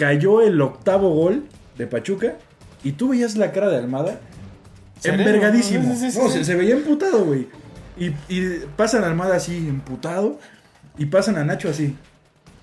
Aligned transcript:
cayó 0.00 0.40
el 0.40 0.58
octavo 0.62 1.10
gol 1.10 1.44
de 1.76 1.86
Pachuca 1.86 2.36
y 2.82 2.92
tú 2.92 3.10
veías 3.10 3.36
la 3.36 3.52
cara 3.52 3.68
de 3.68 3.76
Almada 3.76 4.18
envergadísimo. 5.04 5.94
Sí, 5.94 6.00
sí, 6.00 6.10
sí, 6.12 6.18
no, 6.18 6.28
sí. 6.30 6.38
Se, 6.38 6.44
se 6.46 6.54
veía 6.54 6.74
emputado, 6.74 7.22
güey. 7.26 7.48
Y, 7.98 8.14
y 8.30 8.64
pasan 8.78 9.04
a 9.04 9.08
Almada 9.08 9.36
así, 9.36 9.54
emputado. 9.58 10.38
Y 10.96 11.04
pasan 11.04 11.36
a 11.36 11.44
Nacho 11.44 11.68
así. 11.68 11.94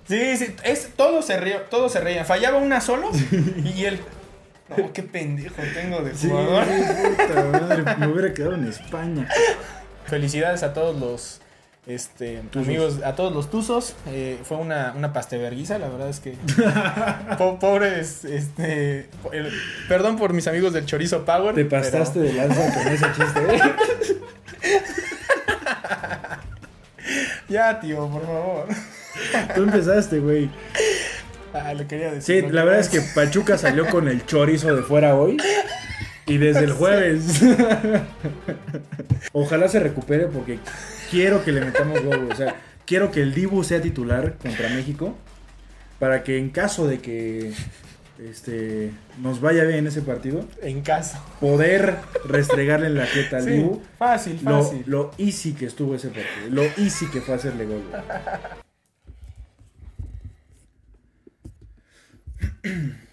Sí, 0.07 0.35
sí, 0.37 0.55
es, 0.63 0.89
todos 0.95 1.25
se 1.25 1.39
rían, 1.39 1.61
todos 1.69 1.91
se 1.91 1.99
reían. 1.99 2.25
Fallaba 2.25 2.57
una 2.57 2.81
solo 2.81 3.11
y 3.63 3.85
él. 3.85 3.99
No, 4.75 4.91
qué 4.91 5.04
pendejo 5.04 5.61
tengo 5.75 6.01
de 6.01 6.13
jugador. 6.13 6.65
puta 6.65 7.43
madre, 7.43 7.95
me 7.99 8.07
hubiera 8.07 8.33
quedado 8.33 8.55
en 8.55 8.65
España. 8.65 9.29
Felicidades 10.07 10.63
a 10.63 10.73
todos 10.73 10.99
los 10.99 11.39
este, 11.88 12.41
Tuzos. 12.51 12.67
amigos, 12.67 12.99
a 13.03 13.15
todos 13.15 13.33
los 13.33 13.49
tuzos. 13.49 13.95
Eh, 14.07 14.38
fue 14.43 14.57
una, 14.57 14.93
una 14.95 15.13
pasteverguiza, 15.13 15.77
la 15.79 15.88
verdad 15.89 16.09
es 16.09 16.20
que. 16.20 16.35
po- 17.38 17.57
pobres, 17.59 18.25
este. 18.25 19.09
el- 19.31 19.52
perdón 19.88 20.17
por 20.17 20.34
mis 20.34 20.48
amigos 20.48 20.73
del 20.73 20.85
Chorizo 20.85 21.23
Power. 21.26 21.55
Te 21.55 21.65
pero- 21.65 21.81
pasaste 21.84 22.20
de 22.20 22.34
lanza 22.34 22.73
con 22.73 22.88
ese 22.88 23.05
chiste. 23.15 23.39
¿eh? 23.55 23.62
Ya, 27.49 27.79
tío, 27.79 28.07
por 28.09 28.26
favor. 28.26 28.65
Tú 29.55 29.63
empezaste, 29.63 30.20
güey. 30.20 30.49
Ah, 31.54 31.73
le 31.73 31.88
quería 31.88 32.12
decir. 32.12 32.43
Sí, 32.45 32.51
la 32.51 32.63
verdad 32.65 32.81
es 32.81 32.90
que 32.90 32.99
Pachuca 33.01 33.57
salió 33.57 33.88
con 33.88 34.07
el 34.09 34.26
chorizo 34.26 34.76
de 34.76 34.84
fuera 34.84 35.15
hoy. 35.15 35.38
Y 36.26 36.38
desde 36.38 36.65
el 36.65 36.71
jueves. 36.73 37.41
Ojalá 39.31 39.70
se 39.70 39.79
recupere 39.79 40.26
porque 40.27 40.59
quiero 41.09 41.43
que 41.43 41.52
le 41.52 41.61
metamos 41.61 42.03
gol. 42.03 42.29
O 42.31 42.35
sea, 42.35 42.55
quiero 42.85 43.11
que 43.11 43.21
el 43.21 43.34
Dibu 43.34 43.63
sea 43.63 43.81
titular 43.81 44.35
contra 44.38 44.70
México. 44.70 45.15
Para 45.99 46.23
que 46.23 46.38
en 46.38 46.52
caso 46.52 46.88
de 46.88 46.99
que 46.99 47.52
este, 48.20 48.91
nos 49.21 49.41
vaya 49.41 49.63
bien 49.63 49.88
ese 49.88 50.01
partido, 50.03 50.45
En 50.62 50.81
caso. 50.81 51.17
poder 51.40 51.95
restregarle 52.26 52.87
en 52.87 52.95
la 52.95 53.05
jeta 53.07 53.37
al 53.37 53.43
Sí, 53.43 53.49
Dibu. 53.49 53.82
fácil, 53.98 54.40
Lo, 54.43 54.63
fácil. 54.63 54.84
lo 54.85 55.12
easy 55.17 55.54
que 55.54 55.65
estuvo 55.65 55.95
ese 55.95 56.09
partido. 56.09 56.49
Lo 56.51 56.62
easy 56.77 57.07
que 57.07 57.21
fue 57.21 57.34
hacerle 57.35 57.65
gol. 57.65 57.82
güey. 57.89 58.01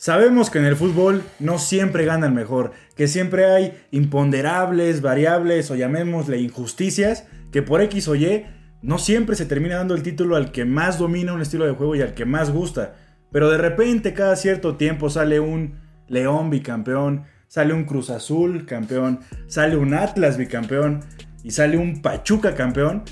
Sabemos 0.00 0.48
que 0.48 0.58
en 0.58 0.64
el 0.64 0.76
fútbol 0.76 1.22
no 1.40 1.58
siempre 1.58 2.06
gana 2.06 2.24
el 2.24 2.32
mejor, 2.32 2.72
que 2.96 3.06
siempre 3.06 3.44
hay 3.44 3.78
imponderables, 3.90 5.02
variables 5.02 5.70
o 5.70 5.74
llamémosle 5.74 6.40
injusticias, 6.40 7.26
que 7.52 7.60
por 7.60 7.82
X 7.82 8.08
o 8.08 8.14
Y 8.14 8.46
no 8.80 8.96
siempre 8.96 9.36
se 9.36 9.44
termina 9.44 9.76
dando 9.76 9.94
el 9.94 10.02
título 10.02 10.36
al 10.36 10.52
que 10.52 10.64
más 10.64 10.98
domina 10.98 11.34
un 11.34 11.42
estilo 11.42 11.66
de 11.66 11.72
juego 11.72 11.96
y 11.96 12.00
al 12.00 12.14
que 12.14 12.24
más 12.24 12.50
gusta. 12.50 12.94
Pero 13.30 13.50
de 13.50 13.58
repente 13.58 14.14
cada 14.14 14.36
cierto 14.36 14.76
tiempo 14.76 15.10
sale 15.10 15.38
un 15.38 15.74
León 16.08 16.48
bicampeón, 16.48 17.24
sale 17.46 17.74
un 17.74 17.84
Cruz 17.84 18.08
Azul 18.08 18.64
campeón, 18.64 19.20
sale 19.48 19.76
un 19.76 19.92
Atlas 19.92 20.38
bicampeón 20.38 21.00
y 21.44 21.50
sale 21.50 21.76
un 21.76 22.00
Pachuca 22.00 22.54
campeón, 22.54 23.02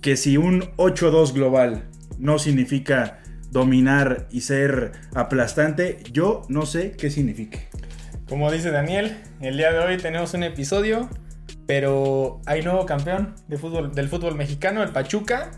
que 0.00 0.16
si 0.16 0.38
un 0.38 0.62
8-2 0.76 1.34
global 1.34 1.84
no 2.18 2.40
significa 2.40 3.20
dominar 3.52 4.26
y 4.30 4.40
ser 4.40 4.92
aplastante, 5.14 5.98
yo 6.10 6.42
no 6.48 6.66
sé 6.66 6.92
qué 6.92 7.10
signifique. 7.10 7.68
Como 8.28 8.50
dice 8.50 8.70
Daniel, 8.70 9.16
el 9.40 9.56
día 9.58 9.72
de 9.72 9.78
hoy 9.78 9.98
tenemos 9.98 10.32
un 10.34 10.42
episodio, 10.42 11.08
pero 11.66 12.40
hay 12.46 12.62
nuevo 12.62 12.86
campeón 12.86 13.34
de 13.48 13.58
fútbol, 13.58 13.94
del 13.94 14.08
fútbol 14.08 14.34
mexicano, 14.34 14.82
el 14.82 14.88
Pachuca, 14.88 15.50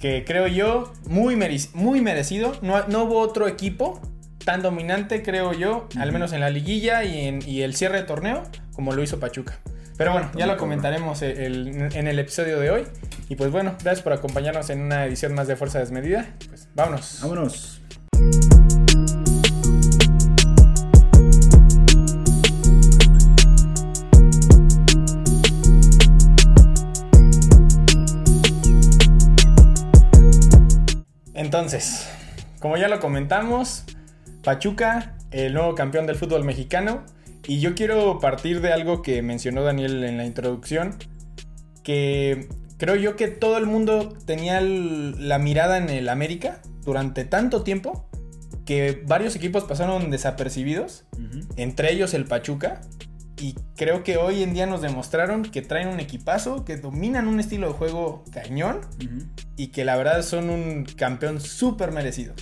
que 0.00 0.24
creo 0.24 0.46
yo 0.46 0.92
muy, 1.06 1.36
merec- 1.36 1.72
muy 1.74 2.00
merecido. 2.00 2.52
No, 2.62 2.86
no 2.88 3.04
hubo 3.04 3.20
otro 3.20 3.46
equipo 3.46 4.00
tan 4.44 4.62
dominante, 4.62 5.22
creo 5.22 5.52
yo, 5.52 5.86
al 5.98 6.12
menos 6.12 6.32
en 6.32 6.40
la 6.40 6.50
liguilla 6.50 7.04
y 7.04 7.26
en 7.28 7.40
y 7.46 7.62
el 7.62 7.74
cierre 7.74 7.98
de 7.98 8.04
torneo, 8.04 8.42
como 8.72 8.92
lo 8.92 9.02
hizo 9.02 9.20
Pachuca. 9.20 9.60
Pero 9.96 10.12
bueno, 10.12 10.30
ya 10.36 10.46
lo 10.46 10.56
comentaremos 10.56 11.22
el- 11.22 11.88
en 11.94 12.08
el 12.08 12.18
episodio 12.18 12.58
de 12.58 12.70
hoy. 12.70 12.84
Y 13.28 13.36
pues 13.36 13.50
bueno, 13.52 13.72
gracias 13.82 14.02
por 14.02 14.12
acompañarnos 14.12 14.68
en 14.70 14.80
una 14.80 15.04
edición 15.04 15.34
más 15.34 15.46
de 15.46 15.56
Fuerza 15.56 15.78
Desmedida. 15.78 16.26
Pues 16.48 16.68
vámonos. 16.74 17.18
Vámonos. 17.22 17.80
Entonces, 31.34 32.08
como 32.60 32.76
ya 32.76 32.88
lo 32.88 33.00
comentamos, 33.00 33.84
Pachuca, 34.42 35.14
el 35.30 35.54
nuevo 35.54 35.74
campeón 35.74 36.06
del 36.06 36.16
fútbol 36.16 36.44
mexicano. 36.44 37.04
Y 37.46 37.60
yo 37.60 37.74
quiero 37.74 38.18
partir 38.18 38.60
de 38.60 38.72
algo 38.72 39.02
que 39.02 39.22
mencionó 39.22 39.62
Daniel 39.62 40.02
en 40.04 40.16
la 40.16 40.24
introducción, 40.24 40.96
que 41.82 42.48
creo 42.78 42.96
yo 42.96 43.16
que 43.16 43.28
todo 43.28 43.58
el 43.58 43.66
mundo 43.66 44.16
tenía 44.24 44.60
la 44.60 45.38
mirada 45.38 45.78
en 45.78 45.90
el 45.90 46.08
América 46.08 46.60
durante 46.84 47.24
tanto 47.24 47.62
tiempo 47.62 48.08
que 48.64 49.02
varios 49.06 49.36
equipos 49.36 49.64
pasaron 49.64 50.10
desapercibidos, 50.10 51.04
entre 51.56 51.92
ellos 51.92 52.14
el 52.14 52.24
Pachuca. 52.24 52.80
Y 53.36 53.54
creo 53.76 54.04
que 54.04 54.16
hoy 54.16 54.42
en 54.42 54.54
día 54.54 54.64
nos 54.64 54.80
demostraron 54.80 55.42
que 55.42 55.60
traen 55.60 55.88
un 55.88 56.00
equipazo, 56.00 56.64
que 56.64 56.76
dominan 56.76 57.26
un 57.26 57.40
estilo 57.40 57.66
de 57.66 57.72
juego 57.74 58.24
cañón 58.32 58.80
y 59.56 59.66
que 59.68 59.84
la 59.84 59.96
verdad 59.96 60.22
son 60.22 60.50
un 60.50 60.84
campeón 60.84 61.40
súper 61.40 61.90
merecido. 61.90 62.32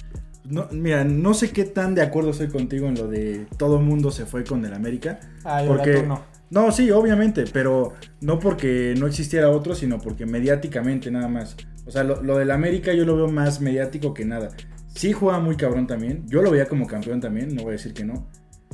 No, 0.44 0.68
mira, 0.72 1.04
no 1.04 1.34
sé 1.34 1.50
qué 1.50 1.64
tan 1.64 1.94
de 1.94 2.02
acuerdo 2.02 2.30
estoy 2.30 2.48
contigo 2.48 2.88
en 2.88 2.94
lo 2.96 3.06
de 3.08 3.46
todo 3.58 3.80
mundo 3.80 4.10
se 4.10 4.26
fue 4.26 4.44
con 4.44 4.64
el 4.64 4.74
América. 4.74 5.20
Ay, 5.44 5.68
Porque- 5.68 6.02
no. 6.02 6.22
No, 6.50 6.70
sí, 6.70 6.90
obviamente, 6.90 7.44
pero 7.50 7.94
no 8.20 8.38
porque 8.38 8.94
no 8.98 9.06
existiera 9.06 9.48
otro, 9.48 9.74
sino 9.74 9.98
porque 9.98 10.26
mediáticamente 10.26 11.10
nada 11.10 11.26
más. 11.26 11.56
O 11.86 11.90
sea, 11.90 12.04
lo, 12.04 12.22
lo 12.22 12.36
del 12.36 12.50
América 12.50 12.92
yo 12.92 13.06
lo 13.06 13.16
veo 13.16 13.28
más 13.28 13.62
mediático 13.62 14.12
que 14.12 14.26
nada. 14.26 14.50
Sí 14.88 15.12
juega 15.12 15.38
muy 15.40 15.56
cabrón 15.56 15.86
también, 15.86 16.24
yo 16.28 16.42
lo 16.42 16.50
veía 16.50 16.66
como 16.68 16.86
campeón 16.86 17.20
también, 17.20 17.54
no 17.54 17.62
voy 17.62 17.70
a 17.70 17.72
decir 17.72 17.94
que 17.94 18.04
no, 18.04 18.28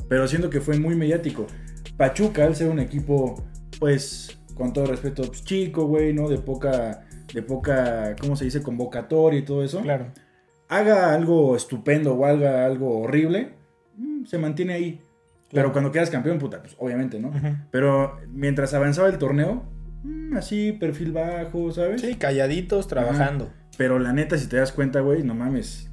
pero 0.09 0.27
siento 0.27 0.49
que 0.49 0.59
fue 0.59 0.77
muy 0.77 0.95
mediático. 0.95 1.47
Pachuca, 1.95 2.43
al 2.43 2.55
ser 2.55 2.69
un 2.69 2.79
equipo, 2.79 3.41
pues, 3.79 4.37
con 4.55 4.73
todo 4.73 4.87
respeto, 4.87 5.23
pues, 5.23 5.45
chico, 5.45 5.85
güey, 5.85 6.13
¿no? 6.13 6.27
De 6.27 6.37
poca, 6.37 7.05
de 7.33 7.41
poca, 7.41 8.13
¿cómo 8.19 8.35
se 8.35 8.43
dice? 8.43 8.61
Convocatoria 8.61 9.39
y 9.39 9.45
todo 9.45 9.63
eso. 9.63 9.79
Claro. 9.81 10.11
Haga 10.69 11.13
algo 11.13 11.55
estupendo 11.55 12.13
o 12.13 12.25
haga 12.25 12.65
algo 12.65 13.01
horrible, 13.01 13.53
mm, 13.97 14.25
se 14.25 14.37
mantiene 14.37 14.73
ahí. 14.73 15.01
Pero 15.51 15.71
cuando 15.73 15.91
quedas 15.91 16.09
campeón, 16.09 16.37
puta, 16.37 16.61
pues 16.61 16.75
obviamente, 16.77 17.19
¿no? 17.19 17.31
Pero 17.71 18.17
mientras 18.27 18.73
avanzaba 18.73 19.09
el 19.09 19.17
torneo, 19.17 19.63
mm, 20.03 20.37
así, 20.37 20.71
perfil 20.73 21.11
bajo, 21.11 21.71
¿sabes? 21.71 22.01
Sí, 22.01 22.15
calladitos, 22.15 22.87
trabajando. 22.87 23.51
Pero 23.77 23.97
la 23.99 24.13
neta, 24.13 24.37
si 24.37 24.47
te 24.47 24.57
das 24.57 24.71
cuenta, 24.71 24.99
güey, 24.99 25.23
no 25.23 25.33
mames. 25.35 25.89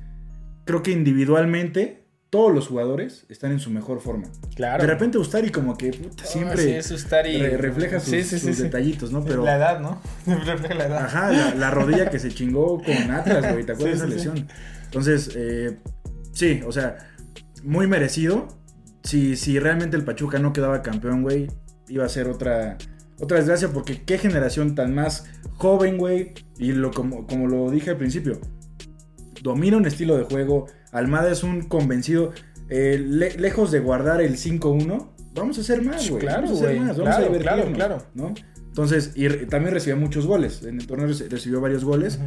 Creo 0.65 0.83
que 0.83 0.91
individualmente 0.91 2.06
todos 2.37 2.55
los 2.55 2.69
jugadores 2.69 3.25
están 3.31 3.53
en 3.53 3.61
su 3.61 3.71
mejor 3.71 4.01
forma. 4.01 4.29
Claro. 4.55 4.83
De 4.83 4.87
repente 4.87 5.17
Ustari 5.17 5.49
como 5.51 5.75
que 5.79 5.91
puta, 5.93 6.23
Oh, 6.27 6.29
siempre 6.31 6.63
sí, 6.63 6.71
es 6.71 6.91
Ustari. 6.91 7.39
re- 7.39 7.57
refleja 7.57 7.99
sus, 7.99 8.11
Sí, 8.11 8.23
sí, 8.25 8.39
sí, 8.39 8.47
sus 8.49 8.57
sí. 8.57 8.63
detallitos, 8.65 9.11
¿no? 9.11 9.25
Pero, 9.25 9.43
La 9.43 9.57
edad, 9.57 9.81
¿no? 9.81 10.03
Refleja 10.27 10.75
la 10.75 10.87
edad. 10.87 11.05
ajá, 11.07 11.31
la, 11.33 11.55
la 11.55 11.71
rodilla 11.71 12.11
que 12.11 12.19
se 12.19 12.29
chingó 12.31 12.83
con 12.83 13.11
Atlas, 13.11 13.53
güey, 13.53 13.65
¿te 13.65 13.73
acuerdas 13.73 14.01
Sí, 14.01 14.07
de 14.07 14.17
esa 14.17 14.29
lesión? 14.31 14.49
Entonces, 14.85 15.31
eh, 15.35 15.79
sí, 16.33 16.61
o 16.67 16.73
sea, 16.73 16.99
muy 17.63 17.87
merecido. 17.87 18.49
Si, 19.03 19.37
si 19.37 19.59
realmente 19.59 19.97
el 19.97 20.05
Pachuca 20.05 20.39
no 20.39 20.53
quedaba 20.53 20.83
campeón, 20.83 21.23
güey, 21.23 21.47
iba 21.89 22.05
a 22.05 22.09
ser 22.11 22.29
otra, 22.29 22.77
otra 23.19 23.39
desgracia 23.39 23.69
porque 23.69 24.03
qué 24.03 24.19
generación 24.19 24.75
tan 24.75 24.95
más 24.95 25.25
joven, 25.55 25.97
güey. 25.97 26.35
Y 26.59 26.73
lo, 26.73 26.91
como, 26.91 27.27
como 27.27 27.47
lo 27.47 27.71
dije 27.71 27.91
al 27.91 27.97
principio, 27.97 28.41
domina 29.47 29.77
un 29.77 29.87
estilo 29.87 30.17
de 30.17 30.25
juego. 30.25 30.67
Almada 30.93 31.31
es 31.33 31.43
un 31.43 31.63
convencido. 31.63 32.33
eh, 32.69 32.99
le- 32.99 33.39
lejos 33.39 33.71
de 33.71 33.79
guardar 33.79 34.21
el 34.21 34.37
5-1, 34.37 35.13
vamos 35.35 35.57
a 35.57 35.61
hacer 35.61 35.83
más, 35.83 36.11
güey. 36.11 36.21
Claro, 36.21 36.43
vamos 36.43 36.61
a 36.61 36.65
hacer 36.65 36.77
güey, 36.77 36.87
más, 36.89 36.97
vamos 36.97 37.15
a 37.15 37.17
claro, 37.19 37.33
divertirnos, 37.33 37.75
claro, 37.77 37.97
claro. 37.99 38.07
¿no? 38.15 38.35
Entonces, 38.67 39.13
y 39.15 39.29
también 39.47 39.73
recibió 39.73 39.97
muchos 39.97 40.27
goles. 40.27 40.63
En 40.65 40.81
el 40.81 40.87
torneo 40.87 41.07
reci- 41.09 41.29
recibió 41.31 41.61
varios 41.61 41.85
goles, 41.85 42.19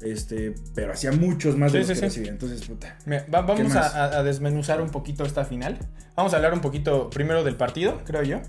este, 0.00 0.54
pero 0.74 0.92
hacía 0.92 1.10
muchos 1.12 1.56
más 1.56 1.72
de 1.72 1.82
Sí, 1.82 1.88
los 1.88 1.88
sí, 1.88 1.92
que 1.94 1.98
sí. 1.98 2.04
recibía. 2.20 2.30
Entonces, 2.30 2.64
puta. 2.64 2.96
Mira, 3.06 3.26
va- 3.34 3.42
vamos 3.42 3.74
a, 3.74 3.80
a- 3.88 4.18
a 4.20 4.22
desmenuzar 4.22 4.80
un 4.80 4.90
poquito 4.90 5.24
esta 5.24 5.44
final. 5.44 5.78
Vamos 6.16 6.32
a 6.32 6.36
hablar 6.36 6.54
un 6.54 6.60
poquito 6.60 7.10
primero 7.10 7.42
del 7.42 7.56
partido, 7.56 8.00
creo 8.06 8.22
yo. 8.22 8.40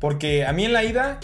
Porque 0.00 0.44
a 0.44 0.52
mí 0.52 0.64
en 0.66 0.72
la 0.74 0.84
ida, 0.84 1.18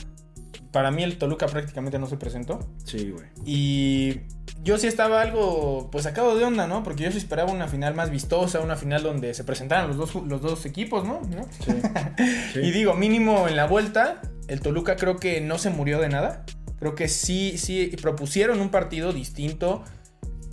para 0.72 0.90
mí 0.90 1.02
el 1.02 1.18
Toluca 1.18 1.46
prácticamente 1.46 1.98
no 1.98 2.06
se 2.06 2.16
presentó. 2.16 2.58
Sí, 2.84 3.10
güey. 3.10 3.26
Y 3.44 4.20
yo 4.64 4.78
sí 4.78 4.86
estaba 4.86 5.20
algo, 5.22 5.90
pues 5.92 6.04
sacado 6.04 6.36
de 6.36 6.44
onda, 6.44 6.66
¿no? 6.66 6.82
Porque 6.82 7.04
yo 7.04 7.12
sí 7.12 7.18
esperaba 7.18 7.52
una 7.52 7.68
final 7.68 7.94
más 7.94 8.10
vistosa, 8.10 8.60
una 8.60 8.76
final 8.76 9.02
donde 9.02 9.34
se 9.34 9.44
presentaran 9.44 9.86
los 9.88 9.96
dos, 9.96 10.14
los 10.26 10.40
dos 10.40 10.64
equipos, 10.66 11.04
¿no? 11.04 11.20
¿No? 11.20 11.46
Sí. 11.60 11.72
Sí. 12.54 12.60
Y 12.60 12.70
digo, 12.70 12.94
mínimo 12.94 13.46
en 13.48 13.56
la 13.56 13.66
vuelta, 13.66 14.22
el 14.48 14.60
Toluca 14.60 14.96
creo 14.96 15.16
que 15.16 15.40
no 15.40 15.58
se 15.58 15.70
murió 15.70 16.00
de 16.00 16.08
nada. 16.08 16.44
Creo 16.78 16.94
que 16.94 17.08
sí, 17.08 17.56
sí 17.58 17.94
propusieron 18.00 18.60
un 18.60 18.70
partido 18.70 19.12
distinto. 19.12 19.82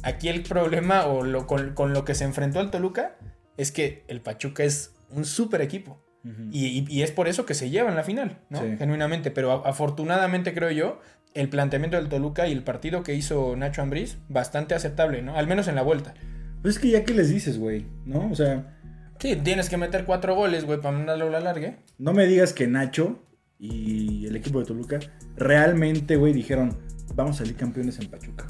aquí 0.04 0.30
el 0.30 0.42
problema 0.44 1.06
o 1.06 1.24
lo, 1.24 1.46
con, 1.48 1.74
con 1.74 1.94
lo 1.94 2.04
que 2.06 2.16
se 2.16 2.24
enfrentó 2.24 2.60
el 2.60 2.72
Toluca 2.72 3.16
es 3.58 3.72
que 3.72 4.04
el 4.08 4.22
Pachuca 4.22 4.64
es 4.64 4.94
un 5.12 5.26
súper 5.26 5.62
equipo. 5.62 6.04
Y, 6.52 6.66
y- 6.68 6.86
y 6.88 7.02
es 7.02 7.10
por 7.12 7.28
eso 7.28 7.46
que 7.48 7.54
se 7.56 7.70
lleva 7.72 7.90
en 7.90 7.96
la 7.96 8.04
final, 8.04 8.40
¿no? 8.50 8.60
Sí. 8.62 8.78
Genuinamente. 8.78 9.32
Pero 9.32 9.52
a- 9.66 9.70
afortunadamente 9.70 10.54
creo 10.54 10.70
yo, 10.72 11.00
el 11.34 11.50
planteamiento 11.50 11.98
del 11.98 12.10
Toluca 12.10 12.48
y 12.48 12.52
el 12.52 12.64
partido 12.64 13.04
que 13.04 13.16
hizo 13.16 13.56
Nacho 13.56 13.82
Ambriz, 13.82 14.18
bastante 14.30 14.76
aceptable, 14.76 15.22
¿no? 15.22 15.36
Al 15.36 15.48
menos 15.48 15.68
en 15.68 15.76
la 15.76 15.82
vuelta. 15.82 16.14
Pues 16.62 16.76
es 16.76 16.82
que 16.82 16.90
ya 16.90 17.04
que 17.06 17.14
les 17.14 17.30
dices, 17.30 17.58
güey, 17.58 17.86
¿no? 18.06 18.30
O 18.32 18.36
sea, 18.36 18.78
Sí, 19.20 19.36
tienes 19.36 19.70
que 19.70 19.78
meter 19.78 20.06
cuatro 20.06 20.34
goles, 20.34 20.66
güey, 20.66 20.82
para 20.82 20.98
mandarlo 20.98 21.28
a 21.28 21.30
la 21.30 21.40
larga. 21.40 21.78
no 22.00 22.12
me 22.12 22.26
digas 22.26 22.54
que 22.54 22.66
Nacho 22.68 23.20
y 23.60 24.26
el 24.26 24.36
equipo 24.36 24.60
de 24.60 24.66
Toluca 24.66 25.00
realmente, 25.38 26.16
güey, 26.16 26.34
dijeron, 26.34 26.76
vamos 27.14 27.36
a 27.36 27.40
salir 27.40 27.56
campeones 27.56 28.00
en 28.00 28.10
Pachuca. 28.10 28.48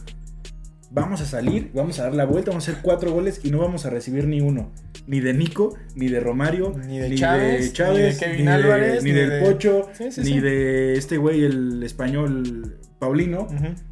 Vamos 0.93 1.21
a 1.21 1.25
salir, 1.25 1.71
vamos 1.73 1.99
a 1.99 2.03
dar 2.03 2.13
la 2.13 2.25
vuelta, 2.25 2.51
vamos 2.51 2.67
a 2.67 2.71
hacer 2.71 2.81
cuatro 2.83 3.11
goles 3.13 3.39
y 3.45 3.49
no 3.51 3.59
vamos 3.59 3.85
a 3.85 3.89
recibir 3.89 4.27
ni 4.27 4.41
uno. 4.41 4.71
Ni 5.07 5.21
de 5.21 5.33
Nico, 5.33 5.75
ni 5.95 6.09
de 6.09 6.19
Romario, 6.19 6.73
Ni 6.85 6.99
de 6.99 7.15
Chávez, 7.15 7.71
Chávez, 7.71 8.19
ni 8.19 8.25
de 8.27 8.31
Kevin 8.33 8.49
Álvarez, 8.49 9.03
ni, 9.03 9.11
ni 9.11 9.15
del 9.17 9.29
de- 9.29 9.39
Pocho, 9.41 9.87
Sí, 9.93 10.11
sí, 10.11 10.19
ni 10.21 10.27
sí. 10.27 10.39
de 10.41 10.93
este 10.97 11.15
güey, 11.17 11.45
el 11.45 11.81
español 11.83 12.77
Paulino. 12.99 13.47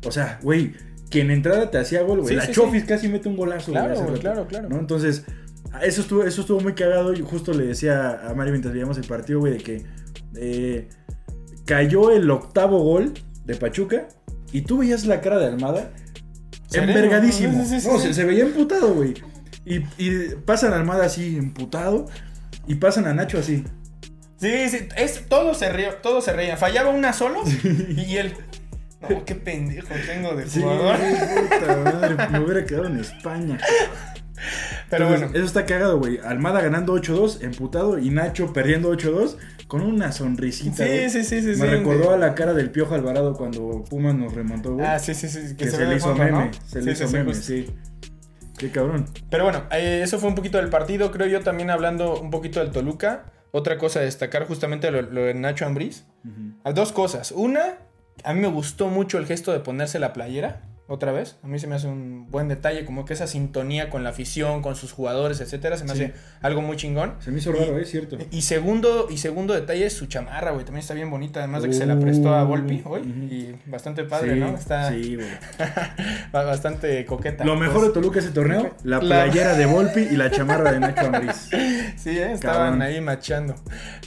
O 0.05 0.11
sea, 0.11 0.39
güey, 0.43 0.73
quien 1.09 1.27
en 1.27 1.37
entrada 1.37 1.71
te 1.71 1.77
hacía 1.77 2.01
gol, 2.03 2.19
güey. 2.21 2.35
La 2.35 2.51
Chofis 2.51 2.83
casi 2.83 3.07
mete 3.07 3.29
un 3.29 3.37
golazo, 3.37 3.71
Claro, 3.71 3.93
güey, 3.95 4.07
rato, 4.07 4.19
claro, 4.19 4.47
claro. 4.47 4.67
¿no? 4.69 4.77
Entonces, 4.77 5.23
eso 5.81 6.01
estuvo, 6.01 6.23
eso 6.25 6.41
estuvo 6.41 6.59
muy 6.59 6.73
cagado. 6.73 7.13
Y 7.13 7.21
justo 7.21 7.53
le 7.53 7.65
decía 7.65 8.27
a 8.29 8.33
Mario 8.33 8.51
mientras 8.51 8.73
veíamos 8.73 8.97
el 8.97 9.05
partido, 9.07 9.39
güey, 9.39 9.53
de 9.53 9.59
que 9.59 9.83
eh, 10.35 10.89
cayó 11.65 12.11
el 12.11 12.29
octavo 12.29 12.83
gol 12.83 13.13
de 13.45 13.55
Pachuca 13.55 14.09
y 14.51 14.61
tú 14.61 14.79
veías 14.79 15.05
la 15.05 15.21
cara 15.21 15.39
de 15.39 15.45
Almada 15.47 15.91
envergadísimo. 16.73 17.57
¿no? 17.57 17.63
Sí, 17.63 17.69
sí, 17.69 17.81
sí, 17.81 17.87
No, 17.87 17.99
sí. 17.99 18.07
Se, 18.07 18.13
se 18.13 18.25
veía 18.25 18.43
emputado, 18.43 18.93
güey. 18.93 19.13
Y, 19.65 19.77
y 19.97 20.35
pasan 20.45 20.73
a 20.73 20.77
Almada 20.77 21.05
así, 21.05 21.37
emputado. 21.37 22.07
Y 22.67 22.75
pasan 22.75 23.07
a 23.07 23.13
Nacho 23.13 23.39
así. 23.39 23.63
Sí, 24.39 24.69
sí, 24.69 24.87
es, 24.95 25.27
todos 25.27 25.57
se 25.57 25.69
rían, 25.71 25.95
todos 26.01 26.23
se 26.23 26.33
reían. 26.33 26.57
Fallaba 26.57 26.91
una 26.91 27.11
solo 27.13 27.41
y 27.63 28.17
él. 28.17 28.33
No, 29.01 29.23
qué 29.25 29.35
pendejo 29.35 29.93
tengo 30.05 30.35
de 30.35 30.45
jugador. 30.45 30.97
puta 30.97 31.77
madre, 31.77 32.29
me 32.31 32.39
hubiera 32.39 32.65
quedado 32.65 32.85
en 32.87 32.99
España. 32.99 33.57
Pero 34.89 35.05
Entonces, 35.05 35.27
bueno, 35.29 35.37
Eso 35.37 35.45
está 35.45 35.65
cagado, 35.65 35.99
güey. 35.99 36.19
Almada 36.23 36.61
ganando 36.61 36.95
8-2, 36.95 37.43
emputado, 37.43 37.97
y 37.99 38.09
Nacho 38.09 38.53
perdiendo 38.53 38.91
8-2 38.91 39.37
con 39.67 39.81
una 39.81 40.11
sonrisita. 40.11 40.85
sí, 40.85 41.09
sí, 41.09 41.23
sí, 41.23 41.41
sí. 41.41 41.47
Me 41.47 41.55
sí, 41.55 41.63
recordó 41.65 42.11
a 42.11 42.17
la 42.17 42.33
cara 42.35 42.53
del 42.53 42.71
Piojo 42.71 42.95
Alvarado 42.95 43.33
cuando 43.35 43.83
Pumas 43.87 44.15
nos 44.15 44.33
remontó, 44.33 44.73
güey. 44.73 44.85
Ah, 44.85 44.97
sí, 44.99 45.13
sí, 45.13 45.27
sí. 45.29 45.55
que 45.55 45.69
se, 45.69 45.85
le 45.85 45.95
hizo 45.97 46.07
fondo, 46.07 46.23
meme. 46.23 46.45
¿no? 46.45 46.51
Se 46.67 46.81
le 46.81 46.95
Sí, 46.95 47.03
hizo 47.03 47.11
meme, 47.13 47.33
sí. 47.35 47.67
Qué 48.57 48.71
cabrón. 48.71 49.05
Pero 49.29 49.43
bueno, 49.45 49.63
eh, 49.71 50.01
eso 50.03 50.19
fue 50.19 50.27
un 50.29 50.35
poquito 50.35 50.57
del 50.57 50.69
partido. 50.69 51.11
Creo 51.11 51.27
yo 51.27 51.41
también 51.41 51.69
hablando 51.69 52.19
un 52.19 52.29
poquito 52.29 52.59
del 52.59 52.71
Toluca. 52.71 53.25
Otra 53.51 53.77
cosa 53.77 53.99
a 53.99 54.03
destacar 54.03 54.45
justamente 54.47 54.91
lo, 54.91 55.01
lo 55.01 55.23
de 55.23 55.33
Nacho 55.33 55.65
Ambriz. 55.65 56.05
A 56.63 56.73
Dos 56.73 56.91
cosas. 56.91 57.31
Una, 57.31 57.77
a 58.23 58.33
mí 58.33 58.41
me 58.41 58.47
gustó 58.47 58.87
mucho 58.89 59.17
el 59.17 59.25
gesto 59.25 59.51
de 59.53 59.59
ponerse 59.59 59.97
la 59.99 60.13
playera. 60.13 60.61
Otra 60.91 61.11
vez, 61.11 61.37
a 61.43 61.47
mí 61.47 61.59
se 61.59 61.67
me 61.67 61.75
hace 61.75 61.85
un 61.87 62.31
buen 62.31 62.47
detalle, 62.47 62.83
como 62.83 63.05
que 63.05 63.13
esa 63.13 63.27
sintonía 63.27 63.91
con 63.91 64.03
la 64.03 64.09
afición, 64.09 64.63
con 64.63 64.75
sus 64.75 64.91
jugadores, 64.91 65.39
etcétera, 65.39 65.77
se 65.77 65.83
me 65.85 65.93
Sí. 65.95 66.03
hace 66.05 66.13
algo 66.41 66.63
muy 66.63 66.77
chingón. 66.77 67.13
Se 67.19 67.29
me 67.29 67.37
hizo 67.37 67.51
raro, 67.51 67.77
¿eh? 67.77 67.85
Cierto. 67.85 68.17
Y 68.31 68.41
segundo, 68.41 69.07
y 69.07 69.19
segundo 69.19 69.53
detalle 69.53 69.85
es 69.85 69.93
su 69.93 70.07
chamarra, 70.07 70.49
güey. 70.49 70.65
También 70.65 70.81
está 70.81 70.95
bien 70.95 71.11
bonita, 71.11 71.41
además 71.41 71.61
de 71.61 71.69
que 71.69 71.75
se 71.75 71.85
la 71.85 71.99
prestó 71.99 72.33
a 72.33 72.43
Volpi 72.43 72.81
hoy. 72.85 73.01
Uh. 73.01 73.33
Y 73.33 73.55
bastante 73.67 74.03
padre, 74.03 74.33
sí, 74.33 74.39
¿no? 74.39 74.47
Está 74.55 74.89
Sí, 74.89 75.15
güey. 75.15 75.27
ba- 76.31 76.43
bastante 76.45 77.05
coqueta. 77.05 77.45
Lo 77.45 77.55
mejor 77.55 77.83
de 77.85 77.89
Toluca 77.93 78.17
ese 78.19 78.31
torneo, 78.31 78.73
la 78.83 78.97
La- 78.97 78.99
playera 78.99 79.55
de 79.55 79.65
Volpi 79.67 80.01
y 80.01 80.15
la 80.17 80.31
chamarra 80.31 80.71
de 80.71 80.79
Nacho 80.79 81.05
Ambriz. 81.05 81.49
Sí, 81.97 82.17
¿eh? 82.17 82.31
estaban 82.31 82.79
Cabrón. 82.79 82.81
ahí 82.81 83.01
machando. 83.01 83.55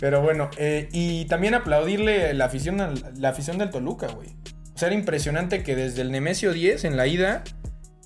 Pero 0.01 0.21
bueno, 0.23 0.51
eh, 0.57 0.89
y 0.93 1.27
también 1.27 1.55
aplaudirle 1.55 2.35
la 2.35 2.47
afición, 2.47 2.79
la 3.19 3.29
afición 3.29 3.59
del 3.59 3.71
Toluca, 3.71 4.09
güey. 4.09 4.31
O 4.75 4.79
sea, 4.79 4.89
era 4.89 4.97
impresionante 4.97 5.63
que 5.63 5.77
desde 5.77 6.03
el 6.03 6.11
Nemesio 6.11 6.53
10 6.53 6.85
en 6.85 6.97
la 6.97 7.07
ida 7.07 7.45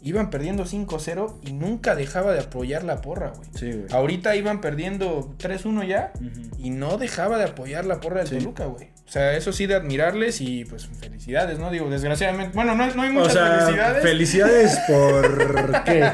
iban 0.02 0.30
perdiendo 0.30 0.64
5-0 0.64 1.40
y 1.42 1.52
nunca 1.52 1.94
dejaba 1.96 2.32
de 2.32 2.40
apoyar 2.40 2.84
la 2.84 3.00
porra, 3.00 3.32
güey. 3.36 3.48
Sí, 3.54 3.72
güey. 3.72 3.86
Ahorita 3.90 4.36
iban 4.36 4.60
perdiendo 4.60 5.34
3-1 5.38 5.86
ya 5.86 6.12
Ujú. 6.16 6.50
y 6.58 6.70
no 6.70 6.98
dejaba 6.98 7.38
de 7.38 7.44
apoyar 7.44 7.84
la 7.86 8.00
porra 8.00 8.18
del 8.20 8.28
Sí. 8.28 8.38
Toluca, 8.38 8.66
güey. 8.66 8.90
O 9.06 9.08
sea, 9.08 9.36
eso 9.36 9.52
sí 9.52 9.66
de 9.66 9.76
admirarles 9.76 10.40
y 10.40 10.64
pues 10.64 10.88
felicidades, 11.00 11.60
¿no? 11.60 11.70
Digo, 11.70 11.88
desgraciadamente. 11.88 12.52
Bueno, 12.56 12.74
no, 12.74 12.92
no 12.92 13.02
hay 13.02 13.10
O 13.10 13.12
muchas 13.12 13.34
sea, 13.34 13.60
felicidades. 13.60 14.02
felicidades 14.02 14.78
por 14.88 15.84
qué. 15.84 16.10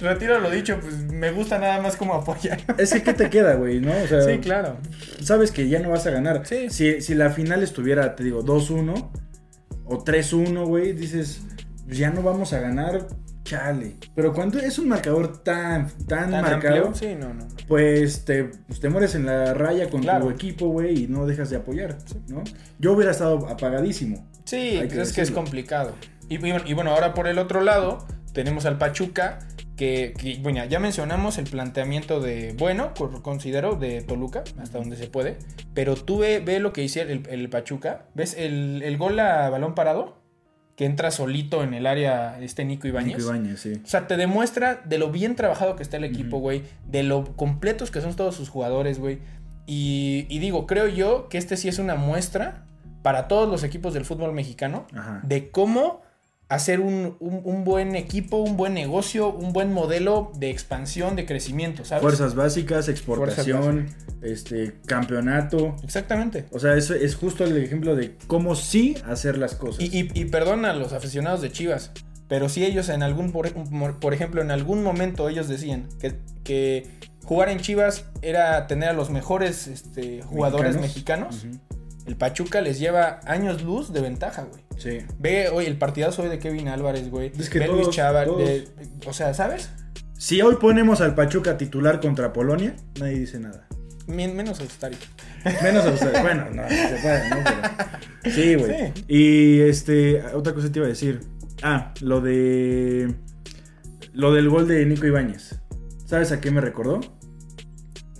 Retiro 0.00 0.40
lo 0.40 0.50
dicho, 0.50 0.78
pues 0.80 0.96
me 1.12 1.30
gusta 1.30 1.58
nada 1.58 1.80
más 1.80 1.96
como 1.96 2.14
apoyar. 2.14 2.58
Es 2.78 2.92
que, 2.92 3.02
¿qué 3.04 3.14
te 3.14 3.30
queda, 3.30 3.54
güey? 3.54 3.80
¿No? 3.80 3.92
O 3.92 4.06
sea, 4.08 4.22
Sí, 4.22 4.38
claro. 4.38 4.78
sabes 5.22 5.52
que 5.52 5.68
ya 5.68 5.78
no 5.78 5.90
vas 5.90 6.04
a 6.06 6.10
ganar. 6.10 6.42
Sí. 6.46 6.68
Si, 6.70 7.00
si 7.00 7.14
la 7.14 7.30
final 7.30 7.62
estuviera, 7.62 8.16
te 8.16 8.24
digo, 8.24 8.42
2-1 8.44 9.10
o 9.84 10.04
3-1, 10.04 10.66
güey, 10.66 10.92
dices, 10.92 11.42
pues 11.86 11.96
ya 11.96 12.10
no 12.10 12.22
vamos 12.22 12.52
a 12.52 12.58
ganar, 12.60 13.06
chale. 13.44 13.96
Pero 14.14 14.32
cuando 14.32 14.58
es 14.58 14.78
un 14.78 14.88
marcador 14.88 15.42
tan, 15.42 15.88
tan, 16.06 16.30
¿Tan 16.30 16.42
marcado, 16.42 16.86
amplio? 16.88 16.94
Sí, 16.94 17.14
no, 17.14 17.28
no. 17.34 17.44
no. 17.44 17.48
pues 17.68 18.24
te, 18.24 18.44
pues 18.44 18.80
te 18.80 18.88
mueres 18.88 19.14
en 19.14 19.26
la 19.26 19.54
raya 19.54 19.90
con 19.90 20.00
Claro. 20.02 20.26
tu 20.26 20.30
equipo, 20.30 20.68
güey, 20.68 21.04
y 21.04 21.08
no 21.08 21.26
dejas 21.26 21.50
de 21.50 21.56
apoyar, 21.56 21.98
¿no? 22.28 22.42
Yo 22.78 22.92
hubiera 22.92 23.10
estado 23.10 23.48
apagadísimo. 23.48 24.26
Sí, 24.44 24.74
pues 24.78 24.92
que 24.92 25.00
es 25.02 25.12
que 25.12 25.20
es 25.22 25.30
complicado. 25.30 25.92
Y, 26.28 26.34
y 26.34 26.38
bueno, 26.38 26.60
y 26.66 26.74
bueno, 26.74 26.90
ahora 26.92 27.14
por 27.14 27.26
el 27.28 27.38
otro 27.38 27.60
lado, 27.60 28.06
tenemos 28.32 28.64
al 28.66 28.78
Pachuca, 28.78 29.38
que, 29.76 30.14
que, 30.18 30.38
bueno, 30.42 30.64
ya 30.66 30.78
mencionamos 30.78 31.38
el 31.38 31.44
planteamiento 31.44 32.20
de, 32.20 32.54
bueno, 32.58 32.92
co- 32.96 33.22
considero, 33.22 33.74
de 33.76 34.02
Toluca, 34.02 34.44
hasta 34.60 34.78
donde 34.78 34.96
se 34.96 35.06
puede. 35.08 35.38
Pero 35.74 35.94
tú 35.96 36.18
ve, 36.18 36.40
ve 36.40 36.60
lo 36.60 36.72
que 36.72 36.82
hicieron 36.82 37.10
el, 37.12 37.28
el 37.28 37.48
Pachuca. 37.48 38.04
¿Ves 38.14 38.34
el, 38.38 38.82
el 38.84 38.96
gol 38.98 39.18
a 39.18 39.48
balón 39.50 39.74
parado? 39.74 40.21
Que 40.76 40.86
entra 40.86 41.10
solito 41.10 41.62
en 41.62 41.74
el 41.74 41.86
área 41.86 42.40
este 42.40 42.64
Nico 42.64 42.88
Ibáñez. 42.88 43.18
Nico 43.18 43.30
Ibáñez, 43.30 43.60
sí. 43.60 43.80
O 43.84 43.86
sea, 43.86 44.06
te 44.06 44.16
demuestra 44.16 44.80
de 44.84 44.98
lo 44.98 45.10
bien 45.10 45.36
trabajado 45.36 45.76
que 45.76 45.82
está 45.82 45.98
el 45.98 46.04
equipo, 46.04 46.38
güey. 46.38 46.62
De 46.86 47.02
lo 47.02 47.36
completos 47.36 47.90
que 47.90 48.00
son 48.00 48.14
todos 48.16 48.34
sus 48.34 48.48
jugadores, 48.48 48.98
güey. 48.98 49.18
Y, 49.66 50.26
y 50.28 50.38
digo, 50.38 50.66
creo 50.66 50.88
yo 50.88 51.28
que 51.28 51.38
este 51.38 51.56
sí 51.56 51.68
es 51.68 51.78
una 51.78 51.94
muestra 51.94 52.64
para 53.02 53.28
todos 53.28 53.48
los 53.48 53.64
equipos 53.64 53.94
del 53.94 54.04
fútbol 54.04 54.32
mexicano 54.32 54.86
Ajá. 54.94 55.20
de 55.24 55.50
cómo 55.50 56.02
hacer 56.54 56.80
un, 56.80 57.16
un- 57.20 57.40
un 57.44 57.64
buen 57.64 57.96
equipo, 57.96 58.36
un 58.38 58.56
buen 58.56 58.74
negocio, 58.74 59.28
un 59.32 59.52
buen 59.52 59.72
modelo 59.72 60.32
de 60.36 60.50
expansión, 60.50 61.16
de 61.16 61.24
crecimiento, 61.26 61.84
¿sabes? 61.84 62.02
Fuerzas 62.02 62.34
básicas, 62.34 62.88
exportación, 62.88 63.88
este, 64.22 64.74
campeonato. 64.86 65.76
Exactamente. 65.82 66.46
O 66.50 66.58
sea, 66.58 66.76
eso 66.76 66.94
es 66.94 67.14
justo 67.16 67.44
el 67.44 67.56
ejemplo 67.56 67.96
de 67.96 68.16
cómo 68.26 68.54
sí 68.56 68.96
hacer 69.06 69.38
las 69.38 69.54
cosas. 69.54 69.80
Y, 69.82 69.86
y, 69.98 70.10
y 70.14 70.24
perdona 70.26 70.70
a 70.70 70.74
los 70.74 70.92
aficionados 70.92 71.40
de 71.42 71.50
Chivas, 71.52 71.90
pero 72.28 72.48
si 72.48 72.64
ellos 72.64 72.88
en 72.88 73.02
algún, 73.02 73.32
por, 73.32 73.52
por 74.00 74.14
ejemplo, 74.14 74.40
en 74.42 74.50
algún 74.50 74.82
momento 74.82 75.28
ellos 75.28 75.48
decían 75.48 75.88
que, 76.00 76.14
que 76.44 76.86
jugar 77.24 77.48
en 77.50 77.60
Chivas 77.60 78.06
era 78.22 78.66
tener 78.66 78.88
a 78.88 78.92
los 78.94 79.10
mejores 79.10 79.66
este, 79.68 80.22
jugadores 80.22 80.76
mexicanos. 80.80 81.46
El 82.06 82.16
Pachuca 82.16 82.60
les 82.60 82.78
lleva 82.78 83.20
años 83.24 83.62
luz 83.62 83.92
de 83.92 84.00
ventaja, 84.00 84.42
güey. 84.44 84.62
Sí. 84.78 85.06
Ve 85.18 85.48
hoy 85.48 85.66
el 85.66 85.76
partidazo 85.78 86.22
hoy 86.22 86.28
de 86.28 86.38
Kevin 86.38 86.68
Álvarez, 86.68 87.08
güey. 87.10 87.32
Es 87.38 87.48
que 87.48 87.60
Ve 87.60 87.66
todos- 87.66 87.84
Luis 87.84 87.96
Chava, 87.96 88.24
de- 88.24 88.68
o 89.06 89.12
sea, 89.12 89.32
¿sabes? 89.34 89.70
Si 90.18 90.40
hoy 90.42 90.56
ponemos 90.56 91.00
al 91.00 91.14
Pachuca 91.14 91.56
titular 91.56 92.00
contra 92.00 92.32
Polonia, 92.32 92.74
nadie 92.98 93.18
dice 93.20 93.38
nada. 93.40 93.66
Men- 94.06 94.34
menos 94.36 94.60
Austari. 94.60 94.96
Menos 95.62 95.84
a 95.86 95.90
ustedes. 95.90 96.22
bueno, 96.22 96.46
no, 96.50 96.62
no 96.62 96.68
se 96.68 96.98
puede, 97.02 97.30
¿no? 97.30 97.36
Pero- 98.22 98.34
sí, 98.34 98.54
güey. 98.56 98.92
Sí. 98.94 99.04
Y 99.08 99.60
este, 99.60 100.22
otra 100.34 100.54
cosa 100.54 100.70
te 100.70 100.78
iba 100.78 100.86
a 100.86 100.88
decir. 100.90 101.20
Ah, 101.62 101.92
lo 102.00 102.20
de. 102.20 103.14
Lo 104.12 104.32
del 104.32 104.48
gol 104.48 104.66
de 104.68 104.84
Nico 104.86 105.06
Ibáñez. 105.06 105.56
¿Sabes 106.06 106.32
a 106.32 106.40
qué 106.40 106.50
me 106.50 106.60
recordó? 106.60 107.00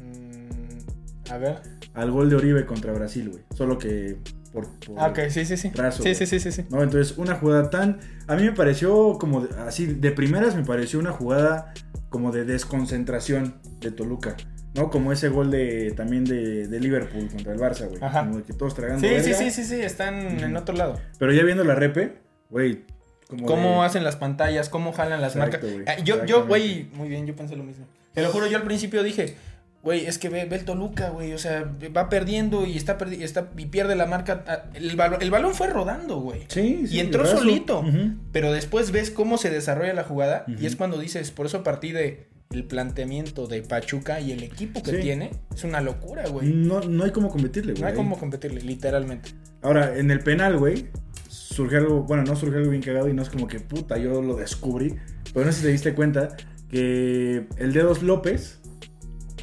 Mm, 0.01 1.31
a 1.31 1.39
ver. 1.39 1.61
Al 1.95 2.11
gol 2.11 2.31
de 2.31 2.37
Oribe 2.37 2.65
contra 2.67 2.93
Brasil, 2.93 3.29
güey. 3.31 3.43
Solo 3.55 3.79
que 3.79 4.17
por. 4.53 4.67
por- 4.79 4.99
Ah, 4.99 5.09
ok, 5.09 5.29
sí, 5.29 5.45
sí, 5.45 5.57
sí. 5.57 5.71
Raso, 5.75 6.03
sí, 6.03 6.15
sí, 6.15 6.27
sí, 6.27 6.41
sí, 6.41 6.53
sí. 6.53 6.65
¿no? 6.71 6.83
Entonces, 6.83 7.19
una 7.19 7.35
jugada 7.35 7.69
tan. 7.71 8.01
A 8.27 8.37
mí 8.37 8.45
me 8.45 8.53
pareció 8.53 9.19
como. 9.19 9.43
de- 9.43 9.55
así, 9.63 9.87
de 9.87 10.11
primeras 10.13 10.55
me 10.57 10.65
pareció 10.65 10.99
una 10.99 11.13
jugada 11.13 11.75
como 12.09 12.33
de 12.33 12.45
desconcentración 12.45 13.57
de 13.81 13.91
Toluca. 13.91 14.37
¿No? 14.75 14.89
Como 14.89 15.13
ese 15.13 15.29
gol 15.29 15.51
de 15.51 15.93
también 15.95 16.25
de, 16.25 16.67
de 16.67 16.81
Liverpool 16.81 17.29
contra 17.29 17.53
el 17.53 17.59
Barça, 17.61 17.87
güey. 17.89 18.03
Ajá. 18.03 18.21
Como 18.25 18.39
de 18.39 18.45
que 18.45 18.55
todos 18.55 18.75
tragando. 18.75 19.07
Sí, 19.07 19.15
sí, 19.21 19.35
sí, 19.35 19.51
sí, 19.51 19.65
sí, 19.65 19.75
están 19.83 20.15
en 20.43 20.57
otro 20.57 20.75
lado. 20.75 20.99
Pero 21.19 21.31
ya 21.35 21.43
viendo 21.45 21.63
la 21.63 21.75
repe, 21.75 22.23
güey. 22.49 22.87
Como 23.29 23.47
Cómo 23.47 23.81
de- 23.81 23.87
hacen 23.87 24.03
las 24.03 24.17
pantallas, 24.17 24.71
cómo 24.71 24.93
jalan 24.95 25.21
las 25.21 25.37
Exacto, 25.37 25.67
marcas. 25.67 25.99
Ah, 25.99 26.03
yo, 26.03 26.25
yo, 26.25 26.47
güey, 26.47 26.89
muy 26.95 27.11
bien, 27.11 27.27
yo 27.27 27.37
pensé 27.37 27.55
lo 27.55 27.65
mismo. 27.65 27.87
Te 28.15 28.23
lo 28.23 28.31
juro, 28.31 28.47
yo 28.47 28.57
al 28.57 28.63
principio 28.63 29.03
dije, 29.03 29.37
Güey, 29.83 30.07
es 30.07 30.19
que 30.19 30.29
ve, 30.29 30.45
ve 30.45 30.57
el 30.57 30.65
Toluca, 30.65 31.09
güey. 31.11 31.33
O 31.33 31.39
sea, 31.39 31.69
va 31.97 32.09
perdiendo 32.09 32.65
y 32.67 32.77
está, 32.77 32.99
perdi- 32.99 33.23
está 33.23 33.51
y 33.57 33.67
pierde 33.67 33.97
la 33.97 34.07
marca. 34.07 34.45
Ah, 34.47 34.65
El, 34.75 34.97
balón- 34.97 35.21
el 35.21 35.31
balón 35.33 35.55
fue 35.55 35.67
rodando, 35.69 36.21
güey. 36.21 36.43
Sí, 36.49 36.87
sí. 36.87 36.97
y 36.97 37.01
entró 37.01 37.27
solito. 37.27 37.85
Pero 38.31 38.53
después 38.53 38.93
ves 38.93 39.11
cómo 39.11 39.39
se 39.39 39.51
desarrolla 39.51 39.93
la 39.93 40.05
jugada. 40.05 40.45
Y 40.47 40.67
es 40.67 40.77
cuando 40.77 40.99
dices, 40.99 41.31
por 41.33 41.47
eso 41.47 41.63
partí 41.65 41.91
de 41.93 42.29
el 42.53 42.65
planteamiento 42.65 43.47
de 43.47 43.63
Pachuca 43.63 44.21
y 44.21 44.31
el 44.31 44.43
equipo 44.43 44.83
que 44.83 44.91
Sí. 44.93 44.97
tiene. 45.01 45.31
Es 45.55 45.65
una 45.65 45.81
locura, 45.81 46.29
güey. 46.29 46.49
No, 46.49 46.81
no 46.81 47.03
hay 47.05 47.11
cómo 47.11 47.29
competirle, 47.31 47.73
güey. 47.73 47.83
No 47.83 47.89
hay 47.89 47.95
cómo 47.95 48.19
competirle, 48.19 48.61
literalmente. 48.61 49.31
Ahora, 49.63 49.97
en 49.97 50.11
el 50.11 50.21
penal, 50.21 50.59
güey, 50.59 50.87
surge 51.29 51.79
algo, 51.79 52.03
bueno, 52.03 52.23
no 52.25 52.37
surge 52.37 52.59
algo 52.59 52.71
bien 52.71 52.83
cagado 52.83 53.09
y 53.09 53.15
no 53.15 53.23
es 53.23 53.31
como 53.31 53.49
que 53.49 53.59
puta, 53.59 53.97
yo 53.99 54.23
lo 54.23 54.37
descubrí. 54.37 54.95
Pero 55.33 55.47
no 55.47 55.51
sé 55.53 55.59
si 55.59 55.65
te 55.65 55.73
diste 55.73 55.95
cuenta 55.95 56.37
que 56.69 57.47
el 57.57 57.73
Dedos 57.73 58.03
López, 58.03 58.61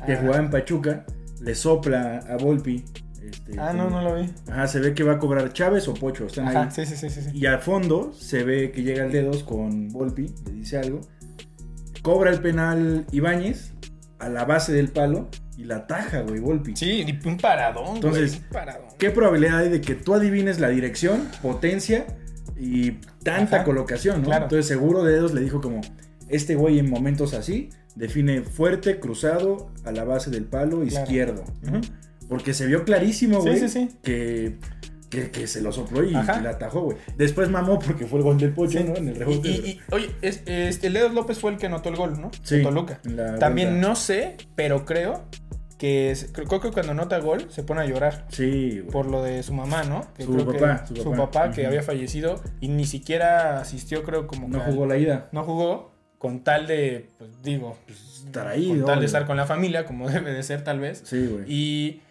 que 0.06 0.14
Ah. 0.14 0.18
jugaba 0.22 0.38
en 0.40 0.50
Pachuca, 0.50 1.06
le 1.42 1.56
sopla 1.56 2.20
a 2.30 2.38
Volpi. 2.38 2.84
este, 3.22 3.60
Ah, 3.60 3.74
no, 3.74 3.90
no 3.90 4.02
lo 4.02 4.16
vi. 4.16 4.30
Ajá, 4.50 4.66
se 4.68 4.80
ve 4.80 4.94
que 4.94 5.04
va 5.04 5.14
a 5.14 5.20
cobrar 5.20 5.52
Chávez 5.54 5.88
o 5.88 5.94
Pocho, 5.94 6.26
están 6.26 6.48
Ajá, 6.48 6.64
ahí. 6.64 6.72
sí, 6.72 6.86
sí, 6.86 7.10
sí. 7.10 7.20
Y 7.34 7.46
al 7.46 7.60
fondo 7.60 8.12
se 8.14 8.44
ve 8.44 8.72
que 8.72 8.82
llega 8.82 9.06
el 9.06 9.12
Dedos 9.12 9.44
con 9.44 9.90
Volpi, 9.90 10.34
le 10.46 10.54
dice 10.54 10.78
algo. 10.78 11.02
Cobra 12.02 12.32
el 12.32 12.40
penal 12.42 13.06
Ibáñez 13.12 13.74
a 14.20 14.30
la 14.30 14.46
base 14.46 14.72
del 14.74 14.88
palo 14.90 15.30
y 15.58 15.66
la 15.66 15.86
taja, 15.86 16.22
güey, 16.22 16.40
Volpi. 16.40 16.76
Sí, 16.76 17.06
y 17.06 17.28
un 17.28 17.38
paradón, 17.38 17.96
Entonces, 17.98 18.32
güey. 18.36 18.44
Un 18.46 18.50
paradón. 18.54 18.88
¿Qué 18.98 19.12
probabilidad 19.12 19.60
hay 19.60 19.70
de 19.70 19.82
que 19.82 19.96
tú 19.96 20.14
adivines 20.14 20.60
la 20.60 20.70
dirección, 20.70 21.28
potencia 21.42 22.06
y 22.58 22.92
tanta 23.24 23.58
Ajá, 23.58 23.66
colocación, 23.66 24.22
¿no? 24.22 24.28
claro. 24.28 24.46
Entonces 24.46 24.66
seguro 24.68 25.04
Dedos 25.04 25.34
le 25.34 25.42
dijo 25.42 25.62
como, 25.62 25.82
este 26.30 26.56
güey 26.56 26.80
en 26.80 26.90
momentos 26.90 27.34
así 27.34 27.70
define 28.00 28.42
fuerte, 28.42 29.00
cruzado, 29.00 29.70
a 29.86 29.92
la 29.92 30.04
base 30.04 30.32
del 30.32 30.46
palo 30.46 30.82
Claro. 30.82 31.04
izquierdo. 31.04 31.44
Porque 32.28 32.54
se 32.54 32.66
vio 32.68 32.84
clarísimo, 32.86 33.42
Sí, 33.42 33.50
güey, 33.50 33.60
sí, 33.60 33.70
sí. 33.70 33.90
Que, 34.04 34.58
que, 35.10 35.32
que 35.32 35.48
se 35.48 35.62
lo 35.62 35.72
sopló 35.72 36.04
y, 36.04 36.14
Ajá. 36.16 36.40
la 36.42 36.52
atajó, 36.52 36.82
güey. 36.82 36.98
Después 37.18 37.50
mamó 37.50 37.80
porque 37.80 38.06
fue 38.06 38.20
el 38.20 38.24
gol 38.24 38.38
del 38.38 38.54
Pocho, 38.54 38.78
Sí. 38.80 38.84
¿no? 38.88 38.96
En 38.96 39.08
el 39.10 39.16
rebote. 39.16 39.50
y- 39.50 39.52
y, 39.52 39.80
oye, 39.92 40.12
es, 40.22 40.44
es- 40.46 40.84
el 40.84 40.94
Dedos 40.94 41.14
López 41.14 41.40
fue 41.40 41.52
el 41.52 41.58
que 41.58 41.66
anotó 41.66 41.90
el 41.90 41.96
gol, 41.96 42.22
¿no? 42.22 42.30
Sí, 42.44 42.58
De 42.58 42.64
Toluca. 42.64 43.02
También 43.40 43.82
no 43.82 43.96
sé, 43.96 44.38
pero 44.56 44.86
creo 44.86 45.26
que 45.80 46.12
es- 46.12 46.30
creo, 46.32 46.60
que 46.60 46.72
cuando 46.72 46.92
anota 46.92 47.18
gol 47.20 47.48
se 47.50 47.64
pone 47.64 47.82
a 47.82 47.86
llorar 47.86 48.28
Sí, 48.30 48.80
güey. 48.82 48.92
por 48.92 49.08
lo 49.08 49.24
de 49.24 49.42
su 49.42 49.54
mamá, 49.54 49.84
¿no? 49.84 50.06
Que 50.14 50.24
Su 50.26 50.34
creo 50.34 50.48
que 50.52 50.60
papá, 50.60 50.86
su 50.86 51.12
papá. 51.14 51.52
que 51.52 51.66
había 51.66 51.82
fallecido 51.82 52.40
y 52.60 52.68
ni 52.68 52.86
siquiera 52.86 53.60
asistió, 53.62 54.04
creo, 54.04 54.28
como 54.28 54.48
No 54.48 54.60
que 54.60 54.66
al- 54.66 54.74
jugó 54.74 54.86
la 54.86 54.98
ida. 54.98 55.30
no 55.32 55.44
jugó 55.44 55.92
con 56.20 56.44
tal 56.44 56.68
de, 56.68 57.08
pues 57.18 57.42
digo, 57.42 57.76
Estar 57.88 58.48
ahí, 58.48 58.68
con 58.68 58.86
tal 58.86 59.00
de 59.00 59.06
estar 59.08 59.26
con 59.26 59.38
la 59.38 59.46
familia, 59.48 59.86
como 59.86 60.08
debe 60.12 60.32
de 60.32 60.44
ser 60.44 60.64
tal 60.64 60.80
vez. 60.80 61.02
Sí, 61.04 61.26
güey. 61.26 61.46
Y 61.52 62.02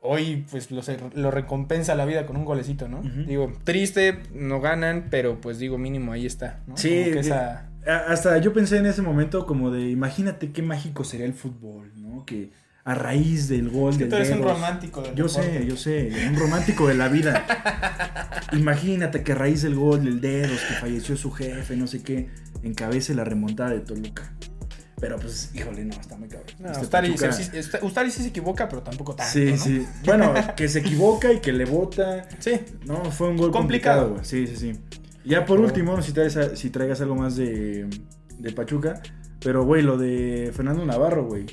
hoy 0.00 0.44
pues 0.50 0.70
lo, 0.70 0.80
lo 1.14 1.30
recompensa 1.30 1.94
la 1.94 2.04
vida 2.06 2.26
con 2.26 2.36
un 2.36 2.44
golecito, 2.44 2.88
¿no? 2.88 3.02
Digo, 3.02 3.52
triste, 3.64 4.18
no 4.32 4.60
ganan, 4.60 5.08
pero 5.10 5.40
pues 5.40 5.58
digo, 5.58 5.76
mínimo 5.78 6.12
ahí 6.12 6.26
está, 6.26 6.60
¿no? 6.66 6.76
Sí, 6.76 6.88
Como 6.90 7.04
que 7.04 7.12
que- 7.12 7.18
esa... 7.20 7.68
A- 7.86 8.12
Hasta 8.12 8.36
yo 8.38 8.52
pensé 8.52 8.78
en 8.78 8.86
ese 8.86 9.02
momento 9.02 9.46
como 9.46 9.70
de, 9.70 9.88
imagínate 9.90 10.50
qué 10.52 10.62
mágico 10.62 11.04
sería 11.04 11.26
el 11.26 11.32
fútbol, 11.34 11.92
¿no? 11.96 12.24
Que 12.26 12.50
a 12.90 12.94
raíz 12.94 13.48
del 13.48 13.68
gol 13.68 13.90
Es 13.92 13.98
que 13.98 14.04
del 14.04 14.10
tú 14.10 14.16
eres 14.16 14.30
un 14.30 14.42
romántico 14.42 15.02
del 15.02 15.14
Yo 15.14 15.26
deporte. 15.26 15.58
sé, 15.58 15.66
yo 15.66 15.76
sé, 15.76 16.10
un 16.28 16.36
romántico 16.36 16.88
de 16.88 16.94
la 16.94 17.08
vida. 17.08 17.44
Imagínate 18.52 19.22
que 19.22 19.32
a 19.32 19.34
raíz 19.34 19.62
del 19.62 19.74
gol 19.74 20.04
del 20.04 20.20
Dedos, 20.20 20.58
que 20.68 20.74
falleció 20.74 21.16
su 21.16 21.30
jefe, 21.30 21.76
no 21.76 21.86
sé 21.86 22.02
qué, 22.02 22.28
encabece 22.62 23.14
la 23.14 23.24
remontada 23.24 23.70
de 23.70 23.80
Toluca. 23.80 24.32
Pero 25.00 25.16
pues, 25.18 25.50
híjole, 25.54 25.84
no, 25.84 25.92
está 25.94 26.16
muy 26.16 26.28
cabrón. 26.28 26.48
No, 26.58 26.70
Este 26.72 26.82
Ustari, 26.82 27.16
se- 27.16 27.32
sí- 27.32 27.50
está- 27.52 27.78
Ustari 27.84 28.10
sí 28.10 28.22
se 28.22 28.28
equivoca, 28.30 28.68
pero 28.68 28.82
tampoco 28.82 29.14
tanto, 29.14 29.32
Sí, 29.32 29.44
¿no? 29.52 29.56
sí. 29.58 29.86
Bueno, 30.04 30.34
que 30.56 30.68
se 30.68 30.80
equivoca 30.80 31.32
y 31.32 31.40
que 31.40 31.52
le 31.52 31.66
bota. 31.66 32.26
Sí, 32.40 32.52
No, 32.84 33.04
fue 33.12 33.28
un 33.28 33.36
gol 33.36 33.52
Complicado. 33.52 34.08
complicado, 34.08 34.10
güey. 34.14 34.24
Sí, 34.24 34.46
sí, 34.46 34.56
sí. 34.56 34.80
Ya 35.24 35.44
por 35.44 35.58
Pero- 35.58 35.68
último, 35.68 36.02
si 36.02 36.12
traigas, 36.12 36.58
si 36.58 36.70
traigas 36.70 37.00
algo 37.00 37.14
más 37.14 37.36
de, 37.36 37.86
de 38.38 38.52
Pachuca. 38.52 39.00
Pero, 39.40 39.64
güey, 39.64 39.82
lo 39.82 39.96
de 39.98 40.50
Fernando 40.56 40.84
Navarro, 40.84 41.26
güey. 41.26 41.46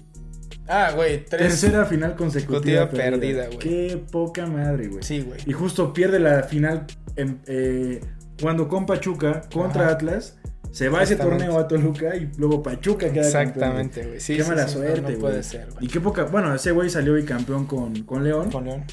Ah, 0.68 0.92
güey, 0.96 1.24
tres. 1.26 1.42
Tercera 1.62 1.86
final 1.86 2.16
consecutiva 2.16 2.88
consecutiva 2.88 2.90
perdida, 2.90 3.46
güey. 3.48 3.60
Qué 3.60 4.04
poca 4.12 4.48
madre, 4.48 4.88
güey. 4.88 5.04
Sí, 5.04 5.22
güey. 5.22 5.40
Y 5.46 5.54
justo 5.54 5.94
pierde 5.94 6.20
la 6.20 6.44
final 6.44 6.86
en- 7.16 7.40
eh, 7.48 8.02
cuando 8.42 8.68
con 8.68 8.86
Pachuca 8.86 9.42
contra 9.54 9.84
Ajá. 9.86 9.92
Atlas. 9.94 10.38
Se 10.72 10.90
va 10.90 11.04
ese 11.04 11.16
torneo 11.16 11.58
a 11.58 11.70
Toluca 11.70 12.18
y 12.18 12.30
luego 12.38 12.62
Pachuca 12.62 13.10
queda 13.14 13.26
Exactamente, 13.26 14.06
güey. 14.06 14.20
Sí, 14.20 14.36
Qué 14.36 14.44
sí, 14.44 14.50
mala 14.50 14.68
sí, 14.68 14.76
no, 14.76 14.82
suerte, 14.82 15.02
No, 15.02 15.08
güey. 15.08 15.20
puede 15.20 15.44
ser, 15.44 15.68
Y 15.70 15.74
güey. 15.76 15.88
qué 15.88 16.02
poca. 16.02 16.24
Bueno, 16.26 16.54
ese 16.54 16.72
güey 16.72 16.90
salió 16.90 17.14
bicampeón 17.14 17.66
con, 17.66 18.04
con 18.04 18.26
León. 18.26 18.52
Con 18.52 18.66
León. 18.66 18.84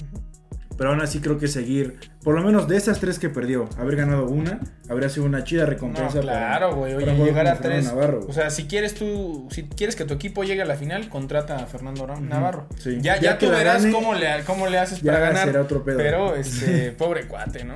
Pero 0.79 0.91
aún 0.91 1.01
así 1.03 1.21
creo 1.21 1.39
que 1.39 1.49
seguir, 1.49 1.99
por 2.25 2.35
lo 2.35 2.43
menos 2.43 2.67
de 2.69 2.77
esas 2.77 2.99
tres 2.99 3.19
que 3.19 3.29
perdió, 3.29 3.69
haber 3.79 3.97
ganado 3.97 4.27
una, 4.27 4.59
habría 4.89 5.09
sido 5.09 5.27
una 5.27 5.45
chida 5.45 5.65
No, 5.65 5.71
recompensa. 5.71 6.21
claro, 6.21 6.75
güey. 6.75 6.95
Oye, 6.95 7.15
llegar 7.15 7.47
a 7.47 7.59
tres. 7.59 7.85
Navarro, 7.85 8.21
o 8.29 8.33
sea, 8.33 8.51
si 8.51 8.65
quieres 8.67 8.95
tú, 8.95 9.49
si 9.51 9.65
quieres 9.65 9.97
que 9.97 10.05
tu 10.05 10.15
equipo 10.15 10.45
llegue 10.45 10.63
a 10.63 10.65
la 10.65 10.77
final, 10.77 11.09
contrata 11.09 11.57
a 11.57 11.67
Fernando 11.67 12.07
Navarro. 12.07 12.67
sí. 12.79 12.99
Ya, 13.01 13.21
Ya 13.21 13.39
tú 13.39 13.49
verás 13.51 13.83
gane, 13.83 13.93
cómo 13.95 14.15
le, 14.15 14.27
cómo 14.47 14.67
le 14.67 14.79
haces 14.79 15.01
para 15.01 15.19
ganar. 15.19 15.47
será 15.47 15.61
otro 15.63 15.85
pedo. 15.85 15.99
Pero, 15.99 16.35
este, 16.37 16.93
pobre 16.93 17.27
cuate, 17.29 17.65
¿no? 17.65 17.75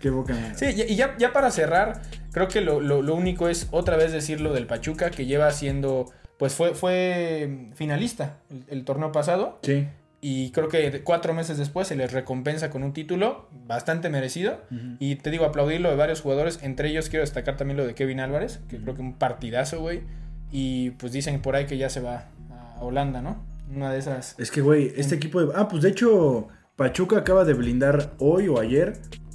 Qué 0.00 0.10
boca. 0.10 0.34
Sí, 0.56 0.66
y 0.88 0.94
ya, 0.96 1.16
ya 1.18 1.32
para 1.32 1.50
cerrar, 1.50 2.02
creo 2.32 2.48
que 2.48 2.60
lo, 2.60 2.80
lo- 2.80 3.02
lo 3.02 3.14
único 3.14 3.48
es 3.48 3.68
otra 3.70 3.96
vez 3.96 4.12
decir 4.12 4.40
lo 4.40 4.52
del 4.52 4.66
Pachuca, 4.66 5.10
que 5.10 5.26
lleva 5.26 5.50
siendo, 5.52 6.12
pues 6.38 6.52
fue, 6.54 6.74
fue 6.74 7.70
finalista 7.74 8.36
el, 8.50 8.64
el 8.68 8.84
torneo 8.84 9.10
pasado. 9.12 9.58
Sí. 9.62 9.88
Y 10.28 10.50
creo 10.50 10.66
que 10.66 11.02
cuatro 11.04 11.34
meses 11.34 11.56
después 11.56 11.86
se 11.86 11.94
les 11.94 12.12
recompensa 12.12 12.68
con 12.68 12.82
un 12.82 12.92
título 12.92 13.48
bastante 13.64 14.08
merecido. 14.08 14.60
Y 14.98 15.14
te 15.14 15.30
digo, 15.30 15.44
aplaudir 15.44 15.80
lo 15.80 15.88
de 15.88 15.94
varios 15.94 16.20
jugadores. 16.20 16.58
Entre 16.64 16.88
ellos 16.88 17.08
quiero 17.08 17.22
destacar 17.22 17.56
también 17.56 17.76
lo 17.76 17.86
de 17.86 17.94
Kevin 17.94 18.18
Álvarez, 18.18 18.58
que 18.68 18.76
creo 18.76 18.96
que 18.96 19.02
un 19.02 19.14
partidazo, 19.14 19.78
güey. 19.78 20.02
Y 20.50 20.90
pues 20.90 21.12
dicen 21.12 21.40
por 21.40 21.54
ahí 21.54 21.66
que 21.66 21.78
ya 21.78 21.90
se 21.90 22.00
va 22.00 22.24
a 22.50 22.82
Holanda, 22.82 23.22
¿no? 23.22 23.46
Una 23.72 23.92
de 23.92 24.00
esas. 24.00 24.34
Es 24.36 24.50
que, 24.50 24.62
güey, 24.62 24.92
este 24.96 25.14
equipo 25.14 25.40
de... 25.40 25.52
Ah, 25.54 25.68
pues 25.68 25.84
de 25.84 25.90
hecho, 25.90 26.48
Pachuca 26.74 27.18
acaba 27.18 27.44
de 27.44 27.54
blindar 27.54 28.14
hoy 28.18 28.48
o 28.48 28.58
ayer 28.58 28.94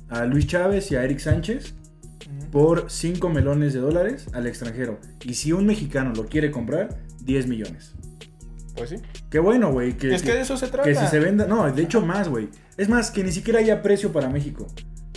a 0.09 0.25
Luis 0.25 0.45
Chávez 0.45 0.91
y 0.91 0.97
a 0.97 1.05
Eric 1.05 1.19
Sánchez 1.19 1.73
por 2.51 2.91
5 2.91 3.29
melones 3.29 3.71
de 3.71 3.79
dólares 3.79 4.27
al 4.33 4.45
extranjero. 4.45 4.99
Y 5.23 5.35
si 5.35 5.53
un 5.53 5.65
mexicano 5.65 6.11
lo 6.13 6.25
quiere 6.25 6.51
comprar, 6.51 6.97
10 7.23 7.47
millones. 7.47 7.95
Pues 8.75 8.89
sí. 8.89 8.95
Qué 9.29 9.39
bueno, 9.39 9.71
güey. 9.71 9.97
Que, 9.97 10.13
es 10.13 10.21
que 10.23 10.33
de 10.33 10.41
eso 10.41 10.57
se 10.57 10.67
trata. 10.67 10.87
Que 10.87 10.95
si 10.95 11.05
se 11.07 11.19
venda, 11.19 11.45
no, 11.47 11.71
de 11.71 11.81
hecho 11.83 12.01
más, 12.01 12.29
güey. 12.29 12.49
Es 12.77 12.89
más, 12.89 13.11
que 13.11 13.23
ni 13.23 13.31
siquiera 13.31 13.59
haya 13.59 13.81
precio 13.81 14.11
para 14.11 14.29
México. 14.29 14.67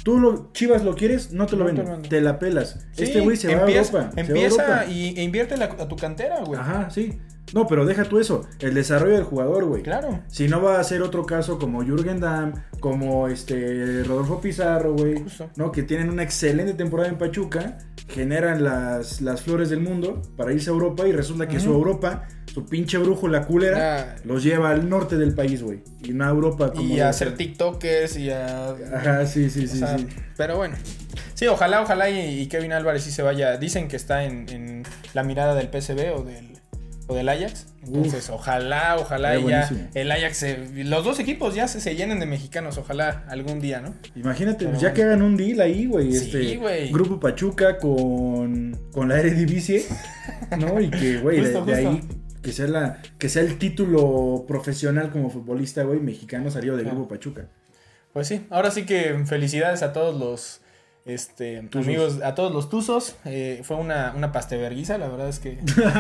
Tú 0.03 0.19
lo, 0.19 0.53
Chivas 0.53 0.85
lo 0.85 0.95
quieres, 0.95 1.33
no 1.33 1.47
te 1.47 1.57
lo 1.57 1.65
No 1.65 1.75
te 1.75 1.83
vendo. 1.83 2.09
Te 2.09 2.21
la 2.21 2.39
pelas. 2.39 2.87
Sí, 2.93 3.05
este 3.05 3.21
güey 3.21 3.37
se 3.39 3.49
va 3.49 3.55
a 3.55 3.61
empieza, 3.61 3.81
Europa. 3.93 4.11
se 4.11 4.17
va 4.17 4.23
a 4.23 4.27
Empieza 4.27 4.63
Europa. 4.65 4.87
y, 4.93 5.19
e 5.19 5.23
invierte 5.23 5.57
la- 5.57 5.65
a 5.65 5.89
tu 5.89 5.97
cantera, 5.97 6.41
güey. 6.45 6.61
Ajá, 6.61 6.91
sí. 6.91 7.19
No, 7.53 7.67
pero 7.67 7.85
deja 7.85 8.05
tú 8.05 8.19
eso. 8.19 8.47
El 8.59 8.75
desarrollo 8.75 9.15
del 9.15 9.25
jugador, 9.25 9.65
güey. 9.65 9.83
Claro. 9.83 10.21
Si 10.29 10.49
no 10.49 10.63
va 10.63 10.81
a 10.81 10.85
ser 10.85 11.03
otro 11.03 11.25
caso 11.25 11.59
como 11.59 11.83
Jürgen 11.85 12.19
Damm, 12.21 12.55
como 12.81 13.29
este 13.29 14.03
Rodolfo 14.05 14.41
Pizarro, 14.41 14.95
güey, 14.95 15.23
Justo. 15.23 15.51
¿no? 15.57 15.71
Que 15.71 15.83
tienen 15.83 16.11
una 16.11 16.23
excelente 16.23 16.75
temporada 16.75 17.09
en 17.09 17.19
Pachuca, 17.19 17.79
generan 18.09 18.65
las, 18.65 19.21
las 19.21 19.43
flores 19.43 19.71
del 19.71 19.81
mundo 19.81 20.23
para 20.37 20.53
irse 20.53 20.71
a 20.71 20.73
Europa 20.73 21.07
y 21.07 21.13
resulta 21.13 21.47
que 21.47 21.61
su. 21.61 21.73
Europa, 21.73 22.27
su 22.53 22.67
pinche 22.67 22.99
brújula 22.99 23.47
culera, 23.47 23.99
Ah, 23.99 24.17
los 24.25 24.43
lleva 24.43 24.71
al 24.71 24.89
norte 24.89 25.17
del 25.17 25.35
país, 25.35 25.63
güey. 25.63 25.83
Y 26.03 26.13
no 26.13 26.25
a 26.25 26.29
Europa 26.29 26.73
como 26.73 26.89
y 26.89 27.01
a 27.01 27.09
hacer 27.09 27.37
TikTokers 27.37 28.17
y 28.17 28.31
a. 28.31 28.71
Ajá, 28.71 29.27
sí, 29.27 29.51
sí, 29.51 29.67
sí, 29.67 29.79
sea, 29.79 29.99
sí. 29.99 30.07
Pero 30.37 30.57
bueno. 30.57 30.77
Sí, 31.35 31.47
ojalá, 31.47 31.83
ojalá 31.83 32.11
y, 32.11 32.41
y 32.43 32.47
Kevin 32.47 32.73
Álvarez 32.73 33.03
sí 33.03 33.11
se 33.11 33.23
vaya. 33.23 33.57
Dicen 33.57 33.89
que 33.89 33.97
está 33.97 34.25
en, 34.25 34.49
en 34.51 34.83
la 35.15 35.25
mirada 35.25 35.55
del 35.55 35.69
PSV 35.69 36.15
o 36.15 36.23
del, 36.23 36.54
o 37.07 37.15
del 37.15 37.29
Ajax. 37.29 37.67
Entonces, 37.85 38.31
ojalá, 38.31 38.97
ojalá 38.99 39.39
y 39.39 39.47
ya 39.47 39.71
el 39.95 40.11
Ajax, 40.11 40.37
se- 40.37 40.85
los 40.85 41.05
dos 41.05 41.19
equipos 41.19 41.55
ya 41.55 41.69
se, 41.69 41.81
se 41.81 41.95
llenen 41.97 42.19
de 42.21 42.27
mexicanos. 42.27 42.79
Ojalá 42.79 43.25
algún 43.29 43.61
día, 43.61 43.81
¿no? 43.81 43.95
Imagínate, 44.17 44.65
pues, 44.67 44.77
ya 44.81 44.89
bueno. 44.89 44.95
que 44.95 45.03
hagan 45.03 45.23
un 45.23 45.37
deal 45.37 45.61
ahí, 45.61 45.87
güey. 45.87 46.13
Sí, 46.13 46.25
este, 46.37 46.57
güey. 46.57 46.91
Grupo 46.91 47.21
Pachuca 47.21 47.79
con, 47.79 48.79
con 48.93 49.09
la 49.09 49.21
Eredivisie, 49.21 49.85
¿no? 50.59 50.81
Y 50.81 50.91
que, 50.91 51.19
güey, 51.19 51.41
de, 51.41 51.51
de 51.63 51.75
ahí 51.75 52.01
que 52.43 52.53
sea, 52.53 52.67
la, 52.67 53.03
que 53.19 53.29
sea 53.29 53.43
el 53.43 53.59
título 53.59 54.45
profesional 54.47 55.11
como 55.11 55.31
futbolista, 55.31 55.83
güey, 55.83 56.01
mexicano 56.01 56.51
salió 56.51 56.77
del. 56.77 56.87
Grupo 56.87 57.09
Pachuca. 57.09 57.49
Pues 58.13 58.29
sí, 58.29 58.47
ahora 58.51 58.71
sí 58.71 58.85
que 58.87 59.25
felicidades 59.27 59.83
a 59.83 59.93
todos 59.93 60.19
los 60.19 60.61
este, 61.07 61.63
Tuzos. 61.71 61.87
amigos, 61.87 62.19
a 62.23 62.35
todos 62.35 62.53
los 62.53 62.69
tuzos. 62.71 63.17
Eh, 63.25 63.61
fue 63.65 63.77
una, 63.77 64.13
una 64.17 64.33
pasteverguiza, 64.33 64.97
la 64.99 65.09
verdad 65.09 65.29
es 65.29 65.39
que. 65.39 65.59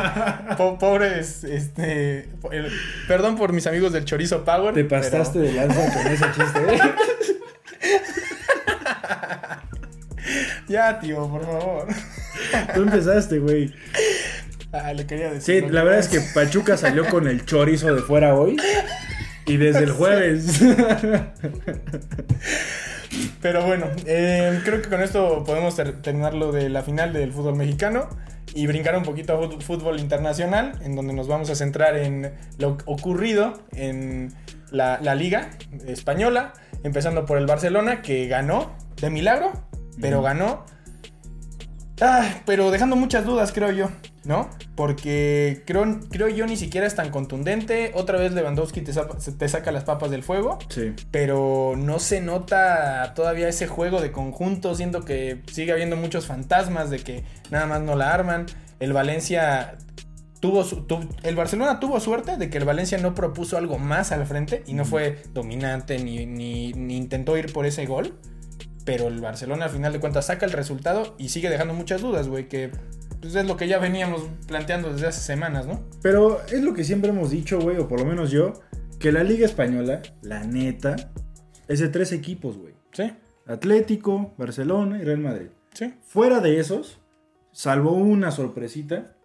po- 0.56 0.78
pobres, 0.78 1.44
este. 1.44 2.28
el- 2.50 2.70
perdón 3.06 3.36
por 3.36 3.52
mis 3.52 3.66
amigos 3.66 3.92
del 3.92 4.04
Chorizo 4.04 4.44
Power. 4.44 4.74
Te 4.74 4.84
pero- 4.84 5.02
pasaste 5.02 5.38
de 5.40 5.52
lanza 5.52 5.92
con 5.92 6.06
ese 6.12 6.24
chiste, 6.34 6.74
¿eh? 6.74 6.80
Ya, 10.68 10.98
tío, 10.98 11.28
por 11.28 11.44
favor. 11.44 11.86
Tú 12.74 12.82
empezaste, 12.82 13.38
güey. 13.38 13.74
Ah, 14.72 14.92
le 14.94 15.06
quería 15.06 15.30
decir. 15.30 15.64
Sí, 15.64 15.70
la 15.70 15.84
verdad 15.84 16.00
es 16.00 16.08
que 16.08 16.20
Pachuca 16.34 16.76
salió 16.78 17.06
con 17.08 17.28
el 17.28 17.44
chorizo 17.44 17.94
de 17.94 18.00
fuera 18.00 18.34
hoy. 18.34 18.56
Y 19.46 19.58
desde 19.58 19.80
el 19.84 19.92
jueves. 19.92 20.60
Pero 23.42 23.64
bueno, 23.66 23.86
eh, 24.06 24.60
creo 24.64 24.80
que 24.82 24.88
con 24.88 25.02
esto 25.02 25.44
podemos 25.44 25.76
ter- 25.76 26.00
terminar 26.02 26.34
lo 26.34 26.52
de 26.52 26.68
la 26.68 26.82
final 26.82 27.12
del 27.12 27.32
fútbol 27.32 27.56
mexicano 27.56 28.08
y 28.54 28.66
brincar 28.66 28.96
un 28.96 29.02
poquito 29.02 29.34
a 29.34 29.60
fútbol 29.60 29.98
internacional, 30.00 30.78
en 30.82 30.94
donde 30.96 31.12
nos 31.12 31.26
vamos 31.28 31.50
a 31.50 31.54
centrar 31.54 31.96
en 31.96 32.32
lo 32.58 32.78
ocurrido 32.86 33.60
en 33.72 34.32
la, 34.70 34.98
la 35.02 35.14
liga 35.14 35.50
española, 35.86 36.52
empezando 36.82 37.26
por 37.26 37.38
el 37.38 37.46
Barcelona, 37.46 38.00
que 38.02 38.26
ganó 38.28 38.74
de 39.00 39.10
milagro, 39.10 39.52
pero 40.00 40.22
ganó. 40.22 40.64
Ah, 42.00 42.24
pero 42.44 42.70
dejando 42.70 42.96
muchas 42.96 43.24
dudas, 43.24 43.52
creo 43.52 43.70
yo, 43.70 43.88
¿no? 44.24 44.48
Porque 44.74 45.62
creo, 45.66 46.00
creo 46.10 46.28
yo 46.28 46.46
ni 46.46 46.56
siquiera 46.56 46.86
es 46.86 46.94
tan 46.94 47.10
contundente. 47.10 47.92
Otra 47.94 48.18
vez 48.18 48.32
Lewandowski 48.32 48.80
te, 48.80 48.92
sapa- 48.92 49.16
te 49.18 49.48
saca 49.48 49.70
las 49.72 49.84
papas 49.84 50.10
del 50.10 50.22
fuego 50.22 50.58
Sí. 50.68 50.92
pero 51.10 51.74
no 51.76 51.98
se 51.98 52.20
nota 52.20 53.12
todavía 53.14 53.48
ese 53.48 53.66
juego 53.66 54.00
de 54.00 54.12
conjunto, 54.12 54.74
siento 54.74 55.04
que 55.04 55.42
sigue 55.52 55.72
habiendo 55.72 55.96
muchos 55.96 56.26
fantasmas 56.26 56.90
de 56.90 56.98
que 57.00 57.24
nada 57.50 57.66
más 57.66 57.82
no 57.82 57.96
la 57.96 58.12
arman. 58.14 58.46
El 58.80 58.92
Valencia 58.92 59.76
tuvo, 60.40 60.64
su- 60.64 60.82
tu- 60.82 61.08
el 61.22 61.36
Barcelona 61.36 61.80
tuvo 61.80 62.00
suerte 62.00 62.36
de 62.36 62.50
que 62.50 62.58
el 62.58 62.64
Valencia 62.64 62.98
no 62.98 63.14
propuso 63.14 63.56
algo 63.56 63.78
más 63.78 64.12
al 64.12 64.26
frente 64.26 64.62
y 64.66 64.74
no 64.74 64.84
fue 64.84 65.22
dominante 65.32 65.98
ni, 65.98 66.26
ni- 66.26 66.72
ni 66.72 66.96
intentó 66.96 67.36
ir 67.36 67.52
por 67.52 67.66
ese 67.66 67.86
gol. 67.86 68.18
Pero 68.84 69.08
el 69.08 69.18
Barcelona 69.22 69.64
al 69.64 69.70
final 69.70 69.94
de 69.94 70.00
cuentas 70.00 70.26
saca 70.26 70.44
el 70.44 70.52
resultado 70.52 71.14
y 71.16 71.30
sigue 71.30 71.48
dejando 71.48 71.72
muchas 71.72 72.02
dudas, 72.02 72.28
güey, 72.28 72.48
que 72.48 72.70
pues, 73.24 73.36
es 73.36 73.46
lo 73.46 73.56
que 73.56 73.66
ya 73.66 73.78
veníamos 73.78 74.22
planteando 74.46 74.92
desde 74.92 75.06
hace 75.06 75.20
semanas, 75.20 75.66
¿no? 75.66 75.80
Pero 76.02 76.42
es 76.46 76.62
lo 76.62 76.74
que 76.74 76.84
siempre 76.84 77.10
hemos 77.10 77.30
dicho, 77.30 77.58
güey, 77.58 77.78
o 77.78 77.88
por 77.88 78.00
lo 78.00 78.06
menos 78.06 78.30
yo, 78.30 78.52
que 78.98 79.12
la 79.12 79.24
Liga 79.24 79.46
Española, 79.46 80.02
la 80.22 80.44
neta, 80.44 80.96
es 81.68 81.80
de 81.80 81.88
tres 81.88 82.12
equipos, 82.12 82.58
güey. 82.58 82.74
Sí, 82.92 83.10
Atlético, 83.46 84.34
Barcelona 84.36 84.98
y 84.98 85.04
Real 85.04 85.20
Madrid. 85.20 85.48
sí. 85.72 85.94
Fuera 86.06 86.40
de 86.40 86.60
esos, 86.60 87.00
salvo 87.50 87.92
una 87.92 88.30
sorpresita, 88.30 89.16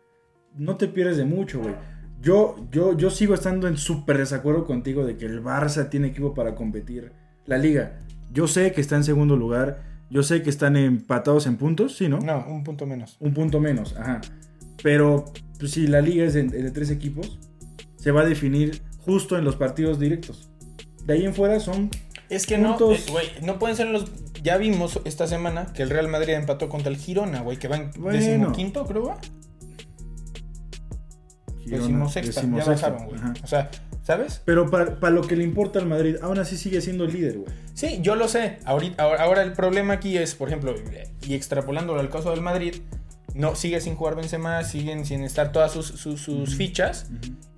no 0.55 0.77
te 0.77 0.87
pierdes 0.87 1.17
de 1.17 1.25
mucho, 1.25 1.59
güey. 1.59 1.75
Yo, 2.21 2.55
yo, 2.71 2.97
yo 2.97 3.09
sigo 3.09 3.33
estando 3.33 3.67
en 3.67 3.77
súper 3.77 4.17
desacuerdo 4.17 4.65
contigo 4.65 5.05
de 5.05 5.17
que 5.17 5.25
el 5.25 5.43
Barça 5.43 5.89
tiene 5.89 6.07
equipo 6.07 6.33
para 6.33 6.55
competir. 6.55 7.11
La 7.45 7.57
liga, 7.57 8.01
yo 8.31 8.47
sé 8.47 8.71
que 8.71 8.81
está 8.81 8.95
en 8.95 9.03
segundo 9.03 9.35
lugar, 9.35 9.83
yo 10.09 10.23
sé 10.23 10.41
que 10.41 10.49
están 10.49 10.75
empatados 10.75 11.45
en 11.47 11.57
puntos, 11.57 11.95
sí, 11.97 12.07
¿no? 12.09 12.19
No, 12.19 12.45
un 12.47 12.63
punto 12.63 12.85
menos. 12.85 13.17
Un 13.19 13.33
punto 13.33 13.59
menos, 13.59 13.95
ajá. 13.97 14.21
Pero 14.81 15.25
pues, 15.59 15.71
si 15.71 15.87
la 15.87 16.01
liga 16.01 16.25
es 16.25 16.33
de, 16.33 16.43
de 16.43 16.71
tres 16.71 16.89
equipos, 16.89 17.39
se 17.97 18.11
va 18.11 18.21
a 18.21 18.25
definir 18.25 18.81
justo 18.99 19.37
en 19.37 19.43
los 19.43 19.55
partidos 19.55 19.99
directos. 19.99 20.49
De 21.05 21.13
ahí 21.13 21.25
en 21.25 21.33
fuera 21.33 21.59
son... 21.59 21.89
Es 22.29 22.45
que 22.45 22.57
Puntos. 22.59 22.79
no, 22.79 22.93
eh, 22.93 23.03
güey, 23.09 23.27
no 23.41 23.57
pueden 23.57 23.75
ser 23.75 23.87
los. 23.87 24.05
Ya 24.43 24.57
vimos 24.57 25.01
esta 25.03 25.25
semana 25.25 25.73
que 25.73 25.81
el 25.81 25.89
Real 25.89 26.07
Madrid 26.07 26.33
empató 26.33 26.69
contra 26.69 26.91
el 26.91 26.97
Girona, 26.97 27.41
güey, 27.41 27.57
que 27.57 27.67
va 27.67 27.77
en 27.77 27.91
Bueno. 27.97 28.19
decimoquinto, 28.19 28.85
creo, 28.85 29.05
va. 29.05 29.17
Decimosexta, 31.65 32.41
ya 32.43 32.65
bajaron, 32.65 33.05
güey. 33.07 33.19
O 33.43 33.47
sea, 33.47 33.69
¿sabes? 34.09 34.41
Pero 34.43 34.71
para, 34.71 34.99
para 34.99 35.13
lo 35.13 35.21
que 35.21 35.35
le 35.35 35.43
importa 35.43 35.77
al 35.77 35.85
Madrid, 35.85 36.15
aún 36.23 36.39
así 36.39 36.57
sigue 36.57 36.81
siendo 36.81 37.03
el 37.03 37.13
líder, 37.13 37.37
güey. 37.37 37.53
Sí, 37.75 37.99
yo 38.01 38.15
lo 38.15 38.27
sé. 38.27 38.57
Ahorita, 38.65 39.03
ahora, 39.03 39.21
ahora 39.23 39.43
el 39.43 39.53
problema 39.53 39.93
aquí 39.93 40.17
es, 40.17 40.33
por 40.33 40.47
ejemplo, 40.47 40.73
y 41.27 41.35
extrapolándolo 41.35 41.99
al 41.99 42.09
caso 42.09 42.31
del 42.31 42.41
Madrid, 42.41 42.73
no 43.35 43.53
sigue 43.55 43.79
sin 43.81 43.93
jugar 43.93 44.15
Benzema, 44.15 44.63
siguen 44.63 45.05
sin 45.05 45.21
estar 45.23 45.51
todas 45.51 45.71
sus, 45.71 45.85
sus- 45.85 46.55
fichas 46.55 47.11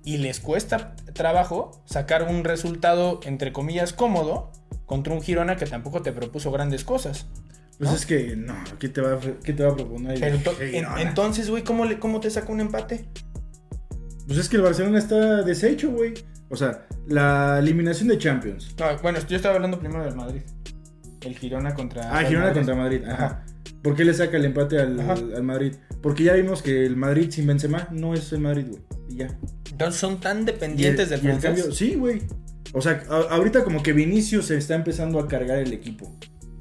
y 0.04 0.18
les 0.18 0.40
cuesta 0.40 0.94
trabajo 1.14 1.82
sacar 1.86 2.24
un 2.28 2.44
resultado 2.44 3.20
entre 3.24 3.54
comillas 3.54 3.94
cómodo 3.94 4.52
contra 4.84 5.14
un 5.14 5.22
Girona 5.22 5.56
que 5.56 5.64
tampoco 5.64 6.02
te 6.02 6.12
propuso 6.12 6.50
grandes 6.52 6.84
cosas. 6.84 7.28
Pues 7.78 7.88
¿No? 7.88 7.96
es 7.96 8.04
que, 8.04 8.36
no, 8.36 8.54
¿qué 8.78 8.90
te 8.90 9.00
va 9.00 9.14
a, 9.14 9.20
qué 9.42 9.54
te 9.54 9.64
va 9.64 9.72
a 9.72 9.74
proponer? 9.74 10.20
Pero 10.20 10.38
en- 10.60 10.86
entonces, 10.98 11.48
güey, 11.48 11.64
¿cómo, 11.64 11.86
le- 11.86 11.98
¿cómo 11.98 12.20
te 12.20 12.28
saca 12.28 12.52
un 12.52 12.60
empate? 12.60 13.06
Pues 14.26 14.38
es 14.38 14.48
que 14.50 14.56
el 14.56 14.62
Barcelona 14.62 14.98
está 14.98 15.42
deshecho, 15.42 15.90
güey. 15.90 16.12
O 16.52 16.56
sea, 16.56 16.86
la 17.06 17.58
eliminación 17.58 18.08
de 18.08 18.18
Champions. 18.18 18.74
No, 18.78 18.84
bueno, 19.02 19.18
yo 19.26 19.36
estaba 19.36 19.54
hablando 19.54 19.78
primero 19.80 20.04
del 20.04 20.14
Madrid. 20.14 20.42
El 21.22 21.36
Girona 21.38 21.74
contra. 21.74 22.14
Ah, 22.16 22.22
Girona 22.24 22.46
Madrid. 22.48 22.56
contra 22.60 22.74
Madrid. 22.74 23.02
Ajá. 23.06 23.24
Ajá. 23.24 23.44
¿Por 23.82 23.96
qué 23.96 24.04
le 24.04 24.12
saca 24.12 24.36
el 24.36 24.44
empate 24.44 24.78
al, 24.78 25.00
Ajá. 25.00 25.12
al 25.14 25.42
Madrid? 25.42 25.74
Porque 26.02 26.24
ya 26.24 26.34
vimos 26.34 26.60
que 26.62 26.84
el 26.84 26.96
Madrid 26.96 27.30
sin 27.30 27.46
Benzema 27.46 27.88
no 27.90 28.12
es 28.14 28.32
el 28.32 28.40
Madrid, 28.40 28.66
güey. 28.68 28.82
Y 29.08 29.16
ya. 29.16 29.28
Entonces 29.70 29.98
son 30.00 30.20
tan 30.20 30.42
Y 30.42 30.44
dependientes 30.44 31.10
el- 31.10 31.20
del 31.20 31.24
y 31.24 31.32
el 31.32 31.40
francés. 31.40 31.62
cambio, 31.64 31.74
sí, 31.76 31.94
güey. 31.94 32.22
O 32.74 32.80
sea, 32.82 33.02
a- 33.08 33.34
ahorita 33.34 33.64
como 33.64 33.82
que 33.82 33.92
Vinicius 33.92 34.46
se 34.46 34.56
está 34.58 34.74
empezando 34.74 35.18
a 35.20 35.28
cargar 35.28 35.58
el 35.58 35.72
equipo, 35.72 36.14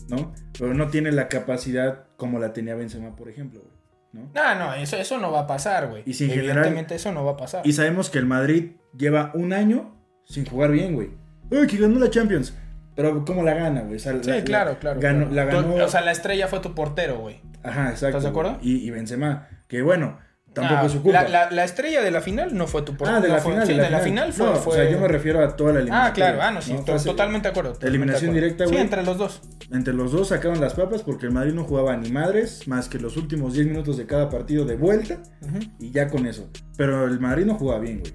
¿no? 0.08 0.32
Pero 0.58 0.74
no 0.74 0.88
tiene 0.88 1.12
la 1.12 1.28
capacidad 1.28 2.06
como 2.18 2.40
la 2.40 2.54
tenía 2.54 2.76
Benzema, 2.76 3.16
por 3.16 3.30
ejemplo, 3.30 3.62
güey. 3.62 3.71
¿No? 4.14 4.30
No, 4.34 4.56
no, 4.56 4.74
eso, 4.74 4.98
eso 4.98 5.18
no 5.20 5.32
va 5.32 5.42
a 5.42 5.48
pasar, 5.48 5.88
güey. 5.90 6.04
Y 6.06 6.14
si 6.14 6.26
en 6.26 6.32
Evidentemente 6.40 6.96
eso 6.96 7.12
no 7.12 7.24
va 7.26 7.32
a 7.34 7.38
pasar. 7.38 7.66
Y 7.66 7.74
sabemos 7.74 8.10
que 8.10 8.18
el 8.20 8.26
Madrid 8.26 8.72
lleva 8.98 9.32
un 9.34 9.54
año 9.54 9.96
sin 10.26 10.46
jugar 10.46 10.72
bien, 10.72 10.94
güey. 10.96 11.10
Uy, 11.50 11.68
que 11.68 11.78
ganó 11.78 12.00
la 12.00 12.10
Champions. 12.10 12.54
Pero 12.96 13.24
¿cómo 13.26 13.44
la 13.44 13.54
gana, 13.54 13.82
güey? 13.82 13.96
O 13.96 14.00
sea, 14.00 14.14
Sí, 14.22 14.30
la- 14.30 14.44
claro, 14.44 14.72
la- 14.74 14.80
claro. 14.80 15.00
ganó- 15.00 15.30
claro. 15.30 15.50
La 15.52 15.62
ganó. 15.62 15.86
O 15.86 15.88
sea, 15.88 16.02
la 16.02 16.12
estrella 16.12 16.48
fue 16.48 16.60
tu 16.60 16.76
portero, 16.76 17.20
güey. 17.20 17.40
Ajá, 17.64 17.90
exacto. 17.92 18.08
¿Estás 18.18 18.24
de 18.24 18.30
acuerdo? 18.30 18.58
Y, 18.62 18.78
y 18.86 18.90
Benzema, 18.90 19.48
que 19.68 19.82
bueno, 19.82 20.18
tampoco 20.54 20.80
Ah, 20.82 20.86
es 20.86 20.92
su 20.92 21.02
culpa. 21.02 21.24
La, 21.24 21.30
la- 21.30 21.52
la 21.52 21.64
estrella 21.64 22.02
de 22.02 22.12
la 22.12 22.22
final 22.22 22.56
no 22.58 22.68
fue 22.68 22.82
tu 22.82 22.96
portero. 22.98 23.18
ah, 23.18 23.22
de 23.22 23.28
no 23.30 23.36
la 23.36 23.42
fue- 23.42 23.52
final. 23.54 23.68
sí, 23.68 23.74
de 23.74 23.90
la 23.90 24.00
final 24.00 24.34
fue. 24.34 24.46
No, 24.48 24.56
fue- 24.56 24.74
O 24.74 24.76
sea, 24.76 24.90
yo 24.90 25.00
me 25.00 25.08
refiero 25.08 25.44
a 25.44 25.56
toda 25.56 25.74
la 25.74 25.80
eliminación. 25.80 26.12
Ah, 26.12 26.14
claro, 26.14 26.42
ah, 26.42 26.52
no, 26.52 26.62
sí, 26.62 26.76
to- 26.86 26.98
totalmente 26.98 27.48
de 27.48 27.52
acuerdo. 27.52 27.78
Eliminación 27.82 28.32
acuerdo. 28.32 28.34
directa, 28.46 28.66
Sí, 28.66 28.72
güey. 28.72 28.82
entre 28.84 29.04
los 29.04 29.18
dos. 29.18 29.42
Entre 29.72 29.94
los 29.94 30.12
dos 30.12 30.28
sacaron 30.30 30.60
las 30.60 30.74
papas 30.74 31.04
porque 31.04 31.26
el 31.26 31.32
Madrid 31.32 31.54
no 31.54 31.64
jugaba 31.64 31.96
ni 31.96 32.10
madres 32.12 32.68
más 32.68 32.90
que 32.90 33.00
los 33.00 33.16
últimos 33.18 33.54
10 33.54 33.68
minutos 33.68 33.98
de 33.98 34.06
cada 34.06 34.30
partido 34.30 34.66
de 34.66 34.76
vuelta 34.76 35.18
y 35.80 35.92
ya 35.92 36.10
con 36.10 36.26
eso. 36.26 36.50
Pero 36.78 37.06
el 37.06 37.20
Madrid 37.20 37.46
no 37.46 37.56
jugaba 37.56 37.80
bien, 37.80 38.00
güey. 38.02 38.14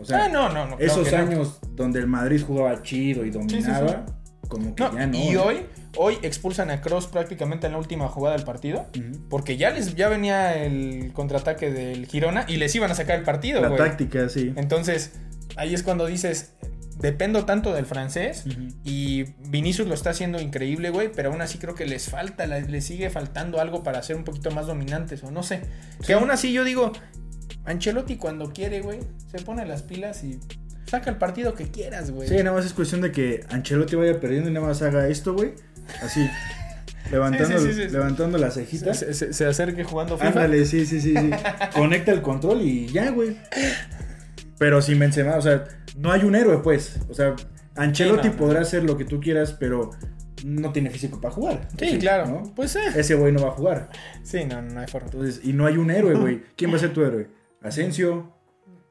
O 0.00 0.04
sea, 0.04 0.24
ah, 0.24 0.28
no, 0.28 0.48
no, 0.48 0.66
no. 0.66 0.76
esos 0.80 1.12
no. 1.12 1.18
años 1.18 1.60
donde 1.72 2.00
el 2.00 2.06
Madrid 2.08 2.42
jugaba 2.44 2.82
chido 2.82 3.24
y 3.24 3.30
dominaba, 3.30 4.06
como 4.48 4.74
que 4.74 4.82
No, 4.82 4.92
ya 4.94 5.06
no. 5.06 5.16
y 5.16 5.36
hoy, 5.36 5.66
hoy 5.96 6.18
expulsan 6.22 6.70
a 6.70 6.80
Cross 6.80 7.06
prácticamente 7.06 7.66
en 7.66 7.72
la 7.72 7.78
última 7.78 8.08
jugada 8.08 8.36
del 8.36 8.44
partido. 8.44 8.86
Porque 9.28 9.56
ya 9.56 9.70
les 9.70 9.94
ya 9.94 10.08
venía 10.08 10.62
el 10.62 11.12
contraataque 11.12 11.70
del 11.70 12.06
Girona 12.06 12.44
y 12.48 12.56
les 12.56 12.74
iban 12.74 12.90
a 12.90 12.94
sacar 12.94 13.18
el 13.18 13.24
partido, 13.24 13.60
La 13.60 13.74
táctica, 13.76 14.28
sí. 14.28 14.52
Entonces, 14.56 15.12
ahí 15.56 15.74
es 15.74 15.82
cuando 15.82 16.06
dices, 16.06 16.54
dependo 16.98 17.44
tanto 17.44 17.74
del 17.74 17.86
francés 17.86 18.44
y 18.84 19.24
Vinicius 19.48 19.88
lo 19.88 19.94
está 19.94 20.10
haciendo 20.10 20.40
increíble, 20.40 20.90
güey, 20.90 21.10
pero 21.12 21.30
aún 21.30 21.40
así 21.40 21.58
creo 21.58 21.74
que 21.74 21.86
les 21.86 22.08
falta, 22.08 22.46
les 22.46 22.84
sigue 22.84 23.10
faltando 23.10 23.60
algo 23.60 23.82
para 23.82 24.02
ser 24.02 24.16
un 24.16 24.24
poquito 24.24 24.50
más 24.50 24.66
dominantes 24.66 25.22
o 25.24 25.30
no 25.30 25.42
sé. 25.42 25.62
Sí. 26.00 26.06
Que 26.06 26.12
aún 26.14 26.30
así 26.30 26.52
yo 26.52 26.64
digo, 26.64 26.92
Ancelotti 27.64 28.16
cuando 28.16 28.52
quiere, 28.52 28.80
güey, 28.80 29.00
se 29.30 29.38
pone 29.38 29.64
las 29.66 29.82
pilas 29.82 30.22
y 30.24 30.38
saca 30.86 31.10
el 31.10 31.16
partido 31.16 31.54
que 31.54 31.70
quieras, 31.70 32.10
güey. 32.10 32.28
Sí, 32.28 32.36
nada 32.36 32.52
más 32.52 32.64
es 32.64 32.72
cuestión 32.72 33.00
de 33.00 33.10
que 33.12 33.44
Ancelotti 33.48 33.96
vaya 33.96 34.20
perdiendo 34.20 34.50
y 34.50 34.52
nada 34.52 34.66
más 34.66 34.82
haga 34.82 35.08
esto, 35.08 35.34
güey. 35.34 35.54
Así, 36.02 36.28
levantando, 37.10 37.58
Sí, 37.58 37.72
sí, 37.72 37.88
levantando 37.88 38.38
la 38.38 38.50
cejita. 38.50 38.94
se, 38.94 39.14
se- 39.14 39.32
se 39.32 39.46
acerque 39.46 39.84
jugando 39.84 40.16
FIFA. 40.16 40.28
Ándale, 40.28 40.64
sí, 40.66 40.86
sí, 40.86 41.00
sí, 41.00 41.14
sí. 41.16 41.30
Conecta 41.74 42.12
el 42.12 42.22
control 42.22 42.62
y 42.62 42.86
ya, 42.88 43.10
güey. 43.10 43.36
Pero 44.58 44.80
sin 44.82 44.98
Benzema, 44.98 45.36
o 45.36 45.42
sea, 45.42 45.64
no 45.96 46.12
hay 46.12 46.22
un 46.24 46.34
héroe, 46.34 46.58
pues. 46.58 46.98
O 47.08 47.14
sea, 47.14 47.34
Ancelotti 47.76 48.22
Sí, 48.22 48.28
no, 48.28 48.34
no. 48.34 48.38
podrá 48.38 48.60
hacer 48.60 48.84
lo 48.84 48.96
que 48.96 49.04
tú 49.04 49.20
quieras, 49.20 49.52
pero 49.58 49.90
no 50.44 50.72
tiene 50.72 50.90
físico 50.90 51.20
para 51.20 51.34
jugar. 51.34 51.68
Sí, 51.78 51.98
claro. 51.98 52.26
¿no? 52.26 52.54
Pues 52.54 52.76
eh. 52.76 52.80
Ese 52.94 53.14
güey 53.14 53.32
no 53.32 53.42
va 53.42 53.48
a 53.48 53.52
jugar. 53.52 53.90
Sí, 54.22 54.44
no, 54.44 54.62
no 54.62 54.80
hay 54.80 54.86
forma. 54.86 55.08
Entonces, 55.10 55.40
y 55.44 55.52
no 55.52 55.66
hay 55.66 55.76
un 55.76 55.90
héroe, 55.90 56.14
güey. 56.14 56.42
¿Quién 56.56 56.70
va 56.72 56.76
a 56.76 56.80
ser 56.80 56.92
tu 56.92 57.02
héroe? 57.02 57.28
Asensio. 57.62 58.32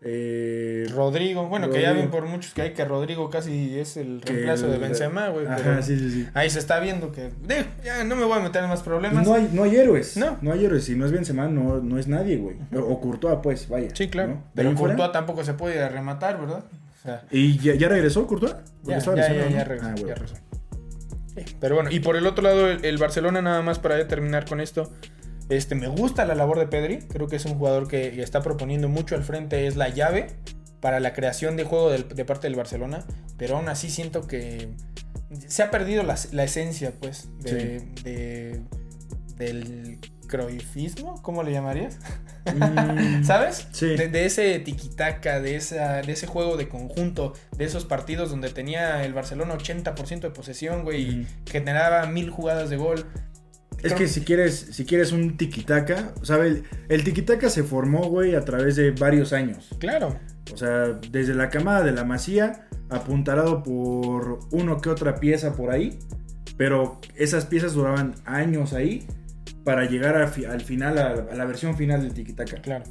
Eh, 0.06 0.86
Rodrigo, 0.94 1.48
bueno, 1.48 1.70
que 1.70 1.82
ya 1.82 1.94
ven 1.94 2.10
por 2.10 2.26
muchos 2.26 2.54
que 2.54 2.62
hay 2.62 2.74
que 2.74 2.84
Rodrigo 2.84 3.30
casi 3.30 3.80
es 3.80 3.96
el 3.96 4.22
reemplazo 4.22 4.68
de 4.68 4.78
Benzema, 4.78 5.30
güey. 5.30 5.46
Ajá, 5.46 5.58
pero 5.64 5.82
sí, 5.82 5.98
sí, 5.98 6.12
sí. 6.12 6.28
Ahí 6.34 6.50
se 6.50 6.60
está 6.60 6.80
viendo 6.82 7.12
que. 7.14 7.30
ya 7.84 8.04
no 8.04 8.16
me 8.18 8.26
voy 8.26 8.38
a 8.38 8.42
meter 8.42 8.64
en 8.64 8.70
más 8.70 8.82
problemas. 8.84 9.26
No, 9.26 9.34
hay, 9.34 9.50
no 9.54 9.64
hay 9.64 9.76
héroes. 9.78 10.18
No. 10.18 10.38
No. 10.42 10.52
hay 10.52 10.66
héroes. 10.66 10.84
Si 10.84 10.96
no 10.96 11.06
es 11.06 11.12
Benzema, 11.14 11.48
no, 11.48 11.78
no 11.82 11.98
es 11.98 12.08
nadie, 12.08 12.36
güey. 12.38 12.58
O 12.76 13.00
Courtois, 13.00 13.40
pues, 13.42 13.70
vaya. 13.70 13.90
Sí, 13.94 14.10
claro. 14.10 14.42
Pero 14.54 14.72
fuera- 14.76 14.96
Courtois 14.96 15.12
tampoco 15.14 15.44
se 15.46 15.54
puede 15.54 15.88
rematar, 15.88 16.38
¿verdad? 16.40 16.64
O 17.00 17.02
sea, 17.04 17.24
¿Y 17.32 17.58
ya, 17.60 17.76
ya 17.76 17.88
regresó 17.88 18.28
Courtois? 18.28 18.56
Ya, 18.84 19.00
ya, 19.00 19.16
ya, 19.16 19.34
ya 19.50 19.58
¿no? 19.60 19.64
regresó, 19.64 19.88
Ah, 19.88 19.96
ya 19.96 20.16
regresó. 20.16 20.36
Sí, 21.36 21.56
Pero 21.60 21.76
bueno, 21.76 21.92
y 21.92 22.00
por 22.02 22.16
el 22.16 22.28
otro 22.28 22.44
lado, 22.44 22.70
el, 22.70 22.84
el 22.86 22.98
Barcelona, 22.98 23.42
nada 23.42 23.62
más 23.62 23.80
para 23.80 24.06
terminar 24.08 24.46
con 24.46 24.60
esto. 24.62 24.92
Este, 25.56 25.76
me 25.76 25.88
gusta 25.88 26.26
la 26.26 26.36
labor 26.36 26.60
de 26.60 26.68
Pedri. 26.68 27.00
Creo 27.00 27.28
que 27.28 27.36
es 27.36 27.46
un 27.46 27.58
jugador 27.58 27.88
que 27.88 28.22
está 28.22 28.42
proponiendo 28.42 28.90
mucho 28.90 29.16
al 29.16 29.24
frente. 29.24 29.68
Es 29.68 29.76
la 29.76 29.90
llave 29.90 30.28
para 30.80 31.00
la 31.00 31.14
creación 31.14 31.56
de 31.56 31.64
juego 31.64 31.90
de 31.92 32.26
parte 32.26 32.48
del 32.48 32.56
Barcelona. 32.56 33.06
Pero 33.38 33.58
aún 33.58 33.70
así 33.70 33.90
siento 33.90 34.28
que 34.28 34.70
se 35.48 35.64
ha 35.64 35.72
perdido 35.72 36.04
la, 36.04 36.16
la 36.32 36.44
esencia, 36.44 36.94
pues, 37.00 37.30
de, 37.40 37.82
de, 38.04 38.62
del 39.36 40.00
croifismo, 40.28 41.22
¿cómo 41.22 41.44
le 41.44 41.52
llamarías? 41.52 42.00
Mm, 42.46 43.24
¿Sabes? 43.24 43.68
Sí. 43.72 43.96
De, 43.96 44.08
de 44.08 44.26
ese 44.26 44.60
tiquitaca, 44.60 45.40
de, 45.40 45.56
esa, 45.56 46.02
de 46.02 46.12
ese 46.12 46.28
juego 46.28 46.58
de 46.58 46.68
conjunto, 46.70 47.34
de 47.56 47.66
esos 47.66 47.86
partidos 47.86 48.30
donde 48.30 48.50
tenía 48.50 49.04
el 49.06 49.14
Barcelona 49.14 49.56
80% 49.56 50.22
de 50.22 50.30
posesión, 50.32 50.84
güey, 50.84 51.02
y 51.02 51.28
generaba 51.50 52.06
mil 52.08 52.30
jugadas 52.30 52.70
de 52.70 52.78
gol. 52.78 53.06
Es 53.84 53.94
que 53.94 54.08
si 54.08 54.22
quieres, 54.22 54.68
si 54.72 54.86
quieres 54.86 55.12
un 55.12 55.36
tiquitaca, 55.38 56.14
¿sabes? 56.24 56.58
El, 56.58 56.64
el 56.90 57.04
tiquitaca 57.04 57.50
se 57.50 57.64
formó, 57.64 58.04
güey, 58.10 58.36
a 58.36 58.42
través 58.46 58.76
de 58.76 58.92
varios 58.92 59.34
años. 59.34 59.70
Claro. 59.80 60.18
O 60.54 60.58
sea, 60.58 61.00
desde 61.12 61.34
la 61.34 61.50
camada 61.50 61.84
de 61.84 61.92
la 61.92 62.04
Masía, 62.04 62.68
apuntalado 62.90 63.62
por 63.64 64.40
uno 64.52 64.80
que 64.80 64.90
otra 64.90 65.16
pieza 65.20 65.54
por 65.56 65.72
ahí, 65.72 65.98
pero 66.58 67.00
esas 67.16 67.46
piezas 67.46 67.74
duraban 67.74 68.16
años 68.26 68.74
ahí 68.74 69.06
para 69.64 69.86
llegar 69.86 70.22
a 70.22 70.28
fi- 70.28 70.46
al 70.46 70.62
final, 70.62 70.98
a, 70.98 71.10
a 71.32 71.36
la 71.36 71.46
versión 71.46 71.76
final 71.76 72.02
del 72.02 72.14
tiquitaca. 72.14 72.62
Claro. 72.62 72.84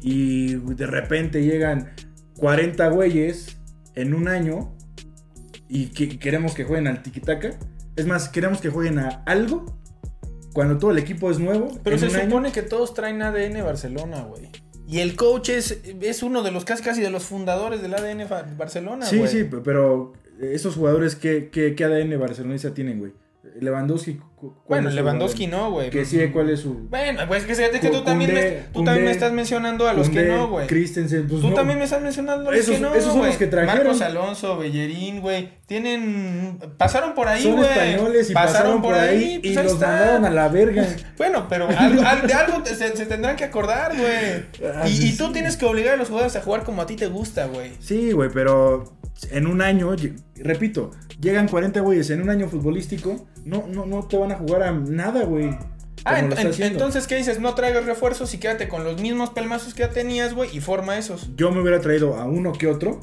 Y 0.00 0.54
de 0.54 0.86
repente 0.86 1.42
llegan 1.42 1.92
40 2.36 2.88
güeyes 2.88 3.56
en 3.94 4.14
un 4.14 4.28
año 4.28 4.74
y 5.68 5.86
que- 5.86 6.18
queremos 6.18 6.54
que 6.54 6.64
jueguen 6.64 6.86
al 6.88 7.02
tiquitaca. 7.02 7.50
Es 7.96 8.06
más, 8.06 8.28
queremos 8.28 8.60
que 8.60 8.70
jueguen 8.70 8.98
a 8.98 9.22
algo 9.26 9.80
cuando 10.54 10.78
todo 10.78 10.90
el 10.92 10.98
equipo 10.98 11.30
es 11.30 11.38
nuevo. 11.38 11.68
Pero 11.84 11.98
se 11.98 12.06
año. 12.06 12.24
supone 12.24 12.50
que 12.52 12.62
todos 12.62 12.94
traen 12.94 13.20
ADN 13.20 13.62
Barcelona, 13.62 14.22
güey. 14.22 14.48
Y 14.88 15.00
el 15.00 15.16
coach 15.16 15.50
es, 15.50 15.80
es 16.00 16.22
uno 16.22 16.42
de 16.42 16.50
los 16.50 16.64
casi 16.64 16.82
casi 16.82 17.00
de 17.02 17.10
los 17.10 17.24
fundadores 17.24 17.82
del 17.82 17.92
ADN 17.94 18.26
Barcelona, 18.56 19.04
Sí, 19.04 19.18
güey. 19.18 19.28
sí, 19.30 19.44
pe- 19.44 19.58
pero 19.62 20.12
esos 20.40 20.74
jugadores, 20.76 21.16
¿qué, 21.16 21.50
qué, 21.50 21.74
qué 21.74 21.84
ADN 21.84 22.18
barcelonista 22.18 22.72
tienen, 22.74 22.98
güey? 23.00 23.12
Lewandowski. 23.60 24.14
cu- 24.36 24.54
¿cuál 24.64 24.82
Bueno, 24.82 24.90
Lewandowski 24.90 25.46
no, 25.46 25.70
güey. 25.70 25.90
Que 25.90 26.04
sí, 26.04 26.18
¿cuál 26.32 26.50
es 26.50 26.60
su...? 26.60 26.74
Bueno, 26.90 27.20
pues 27.28 27.44
que, 27.44 27.54
fíjate 27.54 27.80
que 27.80 27.88
tú 27.88 28.02
también, 28.02 28.34
me, 28.34 28.50
también 28.84 29.08
estás 29.08 29.32
mencionando 29.32 29.86
a 29.88 29.92
los 29.92 30.10
que 30.10 30.24
no, 30.24 30.48
güey. 30.48 30.66
Christensen, 30.66 31.26
pues 31.28 31.40
Tú 31.40 31.48
no. 31.50 31.54
también 31.54 31.78
me 31.78 31.84
estás 31.84 32.02
mencionando 32.02 32.48
a 32.48 32.52
los 32.52 32.60
Esos- 32.60 32.74
que 32.76 32.80
no, 32.80 32.94
esos 32.94 33.12
son 33.12 33.26
los 33.26 33.36
que 33.36 33.46
trajeron. 33.46 33.78
Marcos 33.86 34.00
Alonso, 34.02 34.58
Bellerín, 34.58 35.20
güey. 35.20 35.50
Tienen... 35.66 36.58
Pasaron 36.78 37.14
por 37.14 37.28
ahí, 37.28 37.42
Son 37.42 37.56
güey. 37.56 37.68
españoles 37.70 38.30
y 38.30 38.34
pasaron, 38.34 38.82
por 38.82 38.94
ahí, 38.94 39.34
y 39.36 39.38
pues 39.40 39.56
ahí 39.56 39.64
los 39.64 39.72
está. 39.74 39.86
mandaron 39.88 40.24
a 40.26 40.30
la 40.30 40.48
verga. 40.48 40.86
Bueno, 41.16 41.46
pero 41.48 41.68
algo- 41.68 42.02
al- 42.02 42.26
de 42.26 42.34
algo 42.34 42.62
te- 42.62 42.74
se, 42.74 42.96
se 42.96 43.06
tendrán 43.06 43.36
que 43.36 43.44
acordar, 43.44 43.92
güey. 43.96 44.70
Ah, 44.74 44.86
Y, 44.88 44.96
sí, 44.96 45.08
y 45.10 45.16
tú 45.16 45.26
sí. 45.28 45.32
tienes 45.34 45.56
que 45.56 45.64
obligar 45.64 45.94
a 45.94 45.96
los 45.96 46.08
jugadores 46.08 46.34
a 46.36 46.40
jugar 46.42 46.64
como 46.64 46.82
a 46.82 46.86
ti 46.86 46.96
te 46.96 47.06
gusta, 47.06 47.46
güey. 47.46 47.72
Sí, 47.78 48.12
güey, 48.12 48.30
pero 48.32 48.84
en 49.30 49.46
un 49.46 49.62
año, 49.62 49.94
repito, 50.36 50.90
llegan 51.20 51.48
40 51.48 51.80
güeyes 51.80 52.10
en 52.10 52.22
un 52.22 52.30
año 52.30 52.48
futbolístico, 52.48 53.26
no, 53.44 53.66
no, 53.66 53.86
no 53.86 54.02
te 54.04 54.16
van 54.16 54.32
a 54.32 54.36
jugar 54.36 54.62
a 54.62 54.72
nada, 54.72 55.24
güey. 55.24 55.56
Ah, 56.06 56.20
ent- 56.20 56.34
ent- 56.36 56.60
entonces, 56.66 57.06
¿qué 57.06 57.16
dices? 57.16 57.40
No 57.40 57.54
traigas 57.54 57.86
refuerzos 57.86 58.34
y 58.34 58.38
quédate 58.38 58.68
con 58.68 58.84
los 58.84 59.00
mismos 59.00 59.30
pelmazos 59.30 59.72
que 59.74 59.80
ya 59.84 59.90
tenías, 59.90 60.34
güey, 60.34 60.54
y 60.54 60.60
forma 60.60 60.98
esos. 60.98 61.30
Yo 61.36 61.50
me 61.50 61.60
hubiera 61.62 61.80
traído 61.80 62.16
a 62.16 62.26
uno 62.26 62.52
que 62.52 62.66
otro, 62.66 63.00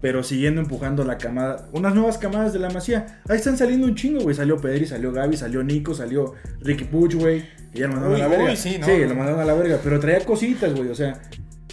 pero 0.00 0.22
siguiendo 0.24 0.60
empujando 0.60 1.04
la 1.04 1.18
camada, 1.18 1.68
unas 1.72 1.94
nuevas 1.94 2.18
camadas 2.18 2.52
de 2.52 2.58
la 2.58 2.70
Masía. 2.70 3.20
Ahí 3.28 3.36
están 3.36 3.56
saliendo 3.56 3.86
un 3.86 3.94
chingo, 3.94 4.22
güey. 4.22 4.34
Salió 4.34 4.56
Pedri, 4.56 4.86
salió 4.86 5.12
Gaby, 5.12 5.36
salió 5.36 5.62
Nico, 5.62 5.94
salió 5.94 6.34
Ricky 6.60 6.84
Puch, 6.84 7.14
güey. 7.14 7.44
Y 7.72 7.78
ya 7.80 7.86
lo 7.86 7.92
mandaron 7.94 8.14
Uy, 8.16 8.20
a 8.20 8.24
la 8.24 8.28
verga. 8.28 8.50
uy, 8.50 8.56
sí, 8.56 8.76
¿no? 8.80 8.86
lo 8.88 9.14
mandaron 9.14 9.40
a 9.40 9.44
la 9.44 9.54
verga, 9.54 9.78
pero 9.84 10.00
traía 10.00 10.24
cositas, 10.24 10.74
güey. 10.74 10.88
O 10.88 10.94
sea, 10.94 11.20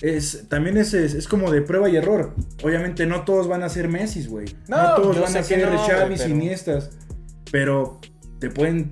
es, 0.04 0.50
también 0.50 0.76
es, 0.76 0.94
es, 0.94 1.14
es 1.14 1.30
como 1.30 1.50
de 1.50 1.62
prueba 1.62 1.90
y 1.90 1.96
error. 1.96 2.36
Obviamente 2.62 3.06
no 3.06 3.24
todos 3.24 3.48
van 3.48 3.64
a 3.64 3.70
ser 3.70 3.88
Messi, 3.88 4.26
güey. 4.28 4.46
No, 4.68 4.76
No, 4.76 4.96
todos 4.96 5.22
van 5.22 5.38
a 5.38 5.44
ser 5.44 5.72
no, 5.72 5.78
Xavi, 5.80 6.16
pero- 6.18 6.30
Iniestas. 6.30 6.90
Pero 7.54 8.02
te 8.40 8.50
pueden 8.50 8.92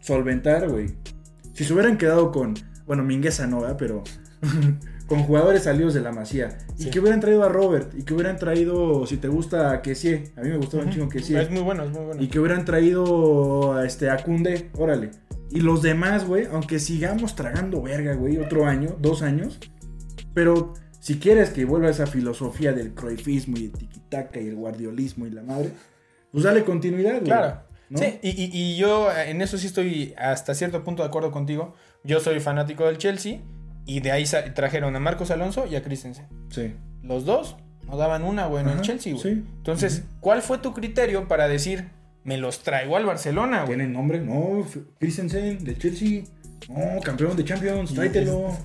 solventar, 0.00 0.68
güey. 0.68 0.94
Si 1.52 1.64
se 1.64 1.72
hubieran 1.72 1.98
quedado 1.98 2.30
con, 2.30 2.54
bueno, 2.86 3.02
Mingueza 3.02 3.48
no, 3.48 3.62
¿verdad? 3.62 3.76
Pero 3.76 4.04
con 5.08 5.24
jugadores 5.24 5.64
salidos 5.64 5.94
de 5.94 6.00
la 6.00 6.12
Masía. 6.12 6.56
Y 6.78 6.90
que 6.90 7.00
hubieran 7.00 7.18
traído 7.18 7.42
a 7.42 7.48
Robert. 7.48 7.92
Y 7.98 8.04
que 8.04 8.14
hubieran 8.14 8.36
traído, 8.38 9.04
si 9.06 9.16
te 9.16 9.26
gusta, 9.26 9.72
a 9.72 9.82
Kessie. 9.82 10.32
A 10.36 10.42
mí 10.42 10.50
me 10.50 10.58
gustaba 10.58 10.84
un 10.84 10.90
chingo 10.90 11.08
Kessie. 11.08 11.42
Es 11.42 11.50
muy 11.50 11.62
bueno, 11.62 11.82
es 11.82 11.90
muy 11.90 12.04
bueno. 12.04 12.22
Y 12.22 12.28
que 12.28 12.38
hubieran 12.38 12.64
traído 12.64 13.74
a 13.74 13.84
este, 13.84 14.10
a 14.10 14.18
Koundé, 14.22 14.70
órale. 14.78 15.10
Y 15.50 15.60
los 15.60 15.82
demás, 15.82 16.24
güey, 16.24 16.46
aunque 16.52 16.78
sigamos 16.78 17.34
tragando 17.34 17.82
verga, 17.82 18.14
güey, 18.14 18.38
otro 18.38 18.64
año, 18.66 18.96
dos 19.00 19.22
años. 19.22 19.58
Pero 20.34 20.74
si 21.00 21.18
quieres 21.18 21.50
que 21.50 21.64
vuelva 21.64 21.90
esa 21.90 22.06
filosofía 22.06 22.72
del 22.72 22.94
croifismo 22.94 23.56
y 23.56 23.66
el 23.66 23.72
tiquitaca 23.72 24.40
y 24.40 24.48
el 24.48 24.54
guardiolismo 24.56 25.26
y 25.26 25.30
la 25.30 25.42
madre, 25.42 25.70
pues 26.30 26.44
dale 26.44 26.64
continuidad, 26.64 27.12
güey. 27.14 27.24
Claro. 27.24 27.62
¿no? 27.90 27.98
Sí, 27.98 28.18
y, 28.22 28.30
y- 28.30 28.50
y 28.52 28.76
yo 28.76 29.08
en 29.14 29.42
eso 29.42 29.58
sí 29.58 29.66
estoy 29.66 30.14
hasta 30.16 30.54
cierto 30.54 30.82
punto 30.84 31.02
de 31.02 31.08
acuerdo 31.08 31.30
contigo. 31.30 31.74
Yo 32.04 32.20
soy 32.20 32.40
fanático 32.40 32.84
del 32.86 32.96
Chelsea 32.98 33.40
y 33.84 34.00
de 34.00 34.12
ahí 34.12 34.24
trajeron 34.54 34.96
a 34.96 35.00
Marcos 35.00 35.30
Alonso 35.30 35.66
y 35.66 35.76
a 35.76 35.82
Christensen. 35.82 36.26
Sí. 36.50 36.74
Los 37.02 37.24
dos 37.26 37.56
no 37.86 37.96
daban 37.98 38.22
una, 38.24 38.46
güey, 38.46 38.62
en 38.62 38.70
el 38.70 38.80
Chelsea, 38.80 39.12
güey. 39.12 39.22
sí. 39.22 39.44
Entonces, 39.58 40.04
¿cuál 40.20 40.40
fue 40.40 40.58
tu 40.58 40.72
criterio 40.72 41.28
para 41.28 41.48
decir, 41.48 41.88
me 42.24 42.38
los 42.38 42.60
traigo 42.62 42.96
al 42.96 43.04
Barcelona, 43.04 43.64
güey? 43.64 43.76
¿Tienen 43.76 43.92
nombre? 43.92 44.20
No, 44.20 44.64
Christensen, 44.98 45.62
del 45.62 45.78
Chelsea. 45.78 46.22
No, 46.70 47.00
campeón 47.02 47.36
de 47.36 47.44
Champions, 47.44 47.92
tráetelo. 47.92 48.56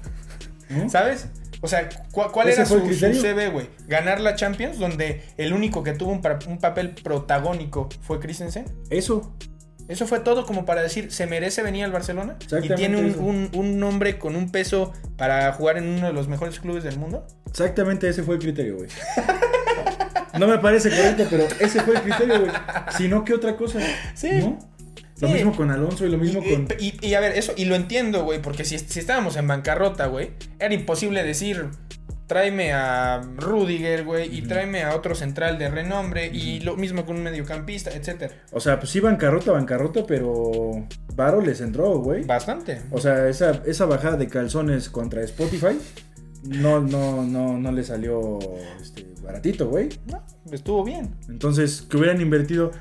¿No? 0.70 0.90
¿Sabes? 0.90 1.28
O 1.62 1.67
sea, 1.67 1.89
¿cu- 2.12 2.32
¿cuál 2.32 2.50
¿Ese 2.50 2.62
era 2.62 2.65
su, 2.70 2.80
su? 2.93 3.22
CV, 3.22 3.50
güey? 3.50 3.67
Ganar 3.88 4.20
la 4.22 4.36
Champions, 4.36 4.78
donde 4.78 5.24
el 5.38 5.54
único 5.54 5.84
que 5.84 5.93
tuvo 5.93 6.12
un, 6.12 6.22
pa- 6.22 6.38
un 6.48 6.60
papel 6.60 6.91
protagónico 6.91 7.89
fue 8.02 8.20
Christensen. 8.20 8.65
Eso. 8.89 9.34
Eso 9.88 10.06
fue 10.06 10.20
todo 10.20 10.46
como 10.46 10.65
para 10.65 10.82
decir, 10.84 11.12
¿se 11.13 11.28
merece 11.28 11.63
venir 11.63 11.86
al 11.86 11.91
Barcelona? 11.93 12.36
Y 12.62 12.70
tiene 12.76 12.98
un, 12.98 13.06
eso. 13.08 13.20
un- 13.22 13.50
un 13.54 13.80
nombre 13.80 14.20
con 14.20 14.36
un 14.36 14.52
peso 14.52 14.91
para 15.15 15.52
jugar 15.54 15.78
en 15.78 15.88
uno 15.88 16.08
de 16.08 16.13
los 16.13 16.28
mejores 16.28 16.60
clubes 16.60 16.84
del 16.84 17.00
mundo. 17.00 17.26
Exactamente 17.48 18.08
ese 18.10 18.22
fue 18.24 18.36
el 18.36 18.41
criterio, 18.41 18.76
güey. 18.78 18.89
No 20.38 20.46
me 20.48 20.60
parece 20.60 20.89
correcto, 20.89 21.26
pero 21.30 21.48
ese 21.60 21.82
fue 21.82 21.96
el 21.96 22.02
criterio, 22.02 22.41
güey. 22.41 22.52
Si 22.98 23.08
no, 23.08 23.24
¿qué 23.24 23.34
otra 23.34 23.56
cosa? 23.56 23.80
Sí. 24.13 24.30
¿No? 24.39 24.60
Lo 25.22 25.30
mismo 25.30 25.56
con 25.56 25.72
Alonso 25.72 26.06
y 26.06 26.10
lo 26.10 26.18
mismo 26.18 26.42
y, 26.46 26.54
con. 26.54 26.68
y- 26.80 27.06
y 27.08 27.14
a 27.16 27.20
ver, 27.20 27.32
eso, 27.38 27.54
y 27.58 27.66
lo 27.66 27.76
entiendo, 27.76 28.24
güey, 28.24 28.42
porque 28.42 28.64
si, 28.66 28.78
si 28.80 29.00
estábamos 29.00 29.36
en 29.36 29.48
bancarrota, 29.48 30.06
güey, 30.08 30.32
era 30.60 30.74
imposible 30.74 31.24
decir, 31.24 31.66
tráeme 32.28 32.74
a 32.74 33.22
Rudiger, 33.38 34.04
güey, 34.04 34.36
y 34.38 34.42
tráeme 34.44 34.84
a 34.84 34.96
otro 34.96 35.16
central 35.16 35.58
de 35.58 35.70
renombre, 35.70 36.28
y 36.28 36.60
lo 36.60 36.76
mismo 36.76 37.06
con 37.06 37.16
un 37.16 37.24
mediocampista, 37.24 37.90
etcétera. 37.92 38.34
O 38.52 38.60
sea, 38.60 38.80
pues 38.80 38.92
sí, 38.92 39.00
bancarrota, 39.00 39.52
bancarrota, 39.54 40.06
pero. 40.06 40.86
Varo 41.16 41.42
les 41.42 41.62
entró, 41.62 41.98
güey. 42.00 42.24
Bastante. 42.26 42.82
O 42.92 43.00
sea, 43.00 43.28
esa, 43.28 43.64
esa 43.66 43.86
bajada 43.86 44.18
de 44.18 44.28
calzones 44.28 44.90
contra 44.90 45.24
Spotify. 45.24 45.80
No, 46.44 46.80
no, 46.80 47.24
no, 47.26 47.58
no 47.58 47.72
le 47.72 47.84
salió 47.84 48.38
este, 48.80 49.08
baratito, 49.24 49.68
güey. 49.68 49.90
No, 50.06 50.24
estuvo 50.52 50.84
bien. 50.84 51.16
Entonces, 51.28 51.82
que 51.90 51.98
hubieran 51.98 52.22
invertido. 52.22 52.72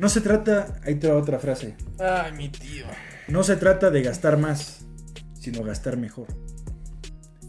No 0.00 0.08
se 0.08 0.22
trata. 0.22 0.80
Ahí 0.84 0.94
te 0.94 1.08
va 1.10 1.16
otra 1.18 1.38
frase. 1.38 1.76
Ay, 1.98 2.32
mi 2.32 2.48
tío. 2.48 2.86
No 3.28 3.42
se 3.42 3.56
trata 3.56 3.90
de 3.90 4.02
gastar 4.02 4.38
más, 4.38 4.86
sino 5.34 5.62
gastar 5.62 5.98
mejor. 5.98 6.26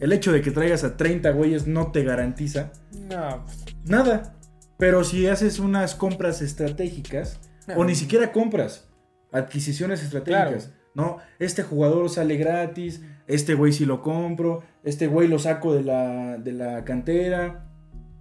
El 0.02 0.12
hecho 0.12 0.32
de 0.34 0.42
que 0.42 0.52
traigas 0.52 0.84
a 0.84 0.98
30 0.98 1.30
güeyes 1.32 1.66
no 1.68 1.92
te 1.92 2.04
garantiza 2.04 2.72
No, 2.92 3.46
pues, 3.46 3.64
nada. 3.86 4.36
Pero 4.78 5.04
si 5.04 5.28
haces 5.28 5.60
unas 5.60 5.96
compras 5.96 6.42
estratégicas, 6.42 7.40
No. 7.68 7.76
o 7.76 7.86
ni 7.86 7.96
siquiera 7.96 8.32
compras, 8.34 8.90
adquisiciones 9.32 10.04
estratégicas. 10.04 10.66
Claro. 10.66 10.82
No, 10.94 11.18
este 11.40 11.64
jugador 11.64 12.10
sale 12.10 12.36
gratis, 12.36 13.02
este 13.28 13.54
güey 13.54 13.72
sí 13.72 13.86
lo 13.86 14.02
compro, 14.02 14.62
este 14.84 15.08
güey 15.08 15.30
lo 15.30 15.40
saco 15.40 15.74
de 15.74 15.84
la, 15.84 16.38
de 16.38 16.52
la 16.52 16.84
cantera. 16.84 17.70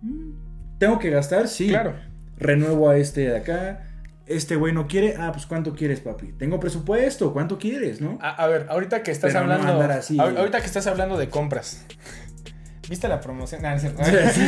Mm, 0.02 0.78
¿Tengo 0.78 0.98
que 1.00 1.10
gastar? 1.10 1.48
Sí. 1.48 1.68
claro. 1.68 1.94
Renuevo 2.36 2.88
a 2.88 2.96
este 2.96 3.22
de 3.22 3.36
acá. 3.36 3.86
Este 4.30 4.56
güey 4.56 4.72
no 4.72 4.86
quiere. 4.86 5.16
Ah, 5.18 5.32
pues 5.32 5.46
¿cuánto 5.46 5.74
quieres, 5.74 6.00
papi? 6.00 6.28
Tengo 6.38 6.58
presupuesto. 6.60 7.32
¿Cuánto 7.32 7.58
quieres, 7.58 8.00
no? 8.00 8.18
A, 8.22 8.30
a 8.30 8.46
ver, 8.46 8.66
ahorita 8.70 9.02
que 9.02 9.10
estás 9.10 9.32
Pero 9.32 9.46
no 9.46 9.52
hablando. 9.54 9.82
así, 9.92 10.16
ahor- 10.16 10.26
güey. 10.30 10.36
ahorita 10.38 10.60
que 10.60 10.66
estás 10.66 10.86
hablando 10.86 11.18
de 11.18 11.28
compras. 11.28 11.84
¿Viste 12.88 13.06
la 13.08 13.20
promoción? 13.20 13.62
No, 13.62 13.70
no 13.70 13.76
es 13.76 13.82
cierto. 13.82 14.02
Sí. 14.32 14.40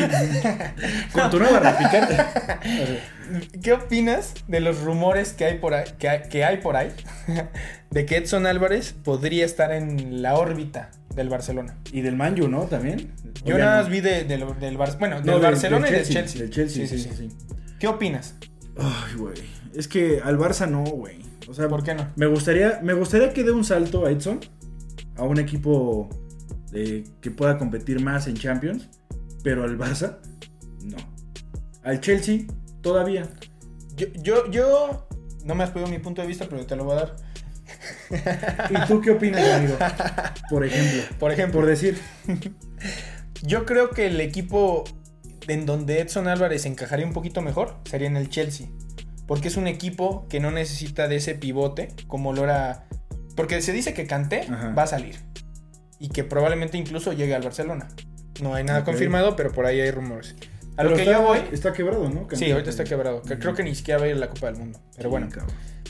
Con 1.13 1.31
tu 1.31 1.39
nueva. 1.39 1.79
¿Qué 3.63 3.73
opinas 3.73 4.35
de 4.49 4.61
los 4.61 4.81
rumores 4.83 5.33
que 5.33 5.45
hay 5.45 5.59
por 5.59 5.75
ahí, 5.75 5.85
que 5.99 6.09
hay, 6.09 6.23
que 6.29 6.45
hay 6.45 6.57
por 6.59 6.77
ahí 6.77 6.91
de 7.91 8.05
que 8.07 8.17
Edson 8.17 8.47
Álvarez 8.47 8.93
podría 9.05 9.45
estar 9.45 9.73
en 9.73 10.23
la 10.23 10.35
órbita 10.35 10.91
del 11.15 11.29
Barcelona? 11.29 11.77
Y 11.93 12.01
del 12.03 12.17
Manju, 12.17 12.49
¿no? 12.49 12.63
También. 12.65 13.13
Yo 13.45 13.55
¿O 13.55 13.59
ya 13.59 13.65
nada 13.65 13.77
no? 13.79 13.83
más 13.83 13.91
vi 13.91 14.01
de- 14.01 14.25
del, 14.25 14.45
del 14.61 14.77
Bar- 14.77 14.99
bueno, 14.99 15.17
del 15.21 15.27
No, 15.27 15.41
Barcelona 15.41 15.87
del 15.87 15.95
y 15.95 15.99
del 15.99 16.09
Chelsea. 16.09 16.41
Del 16.43 16.51
Chelsea, 16.51 16.87
sí. 16.87 16.99
sí. 16.99 17.29
¿Qué 17.79 17.87
opinas? 17.87 18.35
Ay, 18.79 19.15
güey. 19.17 19.35
Es 19.75 19.89
que 19.89 20.21
al 20.23 20.39
Barça 20.39 20.69
no, 20.69 20.85
güey. 20.85 21.23
O 21.49 21.55
sea, 21.55 21.69
¿Por 21.69 21.83
qué 21.83 21.95
no? 21.95 22.09
Me 22.17 22.27
gustaría, 22.27 22.81
me 22.83 22.95
gustaría 22.95 23.33
que 23.33 23.43
dé 23.43 23.53
un 23.53 23.65
salto 23.65 24.07
a 24.07 24.11
Edson. 24.11 24.41
A 25.17 25.25
un 25.25 25.39
equipo 25.39 26.09
que 26.73 27.31
pueda 27.31 27.59
competir 27.59 28.03
más 28.03 28.27
en 28.27 28.35
Champions. 28.35 28.89
Pero 29.43 29.65
al 29.65 29.77
Barça, 29.79 30.19
no. 30.85 30.97
Al 31.83 32.01
Chelsea, 32.01 32.47
todavía. 32.81 33.29
Yo, 33.97 34.07
yo, 34.23 34.51
yo 34.51 35.07
no 35.45 35.55
me 35.55 35.65
has 35.65 35.71
pedido 35.71 35.91
mi 35.91 35.99
punto 35.99 36.23
de 36.23 36.29
vista, 36.29 36.47
pero 36.49 36.65
te 36.65 36.77
lo 36.77 36.85
voy 36.85 36.97
a 36.97 37.01
dar. 37.01 37.17
¿Y 38.71 38.87
tú 38.87 39.01
qué 39.01 39.11
opinas, 39.11 39.47
amigo? 39.49 39.77
Por 40.51 40.65
ejemplo. 40.65 41.17
Por 41.19 41.33
ejemplo. 41.33 41.61
Por 41.61 41.69
decir. 41.69 41.99
Yo 43.43 43.67
creo 43.67 43.91
que 43.91 44.07
el 44.07 44.21
equipo 44.21 44.85
en 45.49 45.67
donde 45.67 46.01
Edson 46.01 46.29
Álvarez 46.29 46.65
encajaría 46.67 47.05
un 47.05 47.13
poquito 47.13 47.43
mejor 47.43 47.77
sería 47.85 48.07
en 48.07 48.17
el 48.17 48.29
Chelsea. 48.29 48.69
Porque 49.27 49.49
es 49.49 49.57
un 49.57 49.67
equipo 49.67 50.27
que 50.29 50.41
no 50.41 50.51
necesita 50.51 51.09
de 51.09 51.17
ese 51.17 51.35
pivote 51.35 51.89
como 52.07 52.33
lo 52.33 52.45
era. 52.45 52.87
Porque 53.37 53.63
se 53.63 53.73
dice 53.73 53.95
que 53.95 54.07
Kanté 54.07 54.43
Ajá. 54.51 54.75
va 54.77 54.83
a 54.83 54.87
salir. 54.87 55.17
Y 55.99 56.09
que 56.09 56.25
probablemente 56.25 56.77
incluso 56.79 57.13
llegue 57.13 57.35
al 57.35 57.43
Barcelona. 57.43 57.89
No 58.43 58.55
hay 58.55 58.65
nada 58.65 58.85
confirmado, 58.85 59.37
pero 59.37 59.53
por 59.53 59.67
ahí 59.67 59.81
hay 59.81 59.91
rumores. 59.91 60.35
A 60.77 60.85
lo 60.85 60.95
que 60.95 61.03
está, 61.03 61.13
yo 61.13 61.23
voy. 61.23 61.39
Está 61.53 61.73
quebrado, 61.73 62.09
¿no? 62.09 62.27
Sí, 62.33 62.51
ahorita 62.51 62.71
está 62.71 62.85
quebrado. 62.85 63.23
que 63.23 63.39
Creo 63.39 63.55
que 63.55 63.63
ni 63.63 63.75
siquiera 63.75 64.01
va 64.01 64.07
a 64.07 64.09
ir 64.09 64.17
a 64.17 64.19
la 64.19 64.29
Copa 64.29 64.47
del 64.47 64.57
Mundo. 64.57 64.81
Pero 64.97 65.11
bueno. 65.11 65.29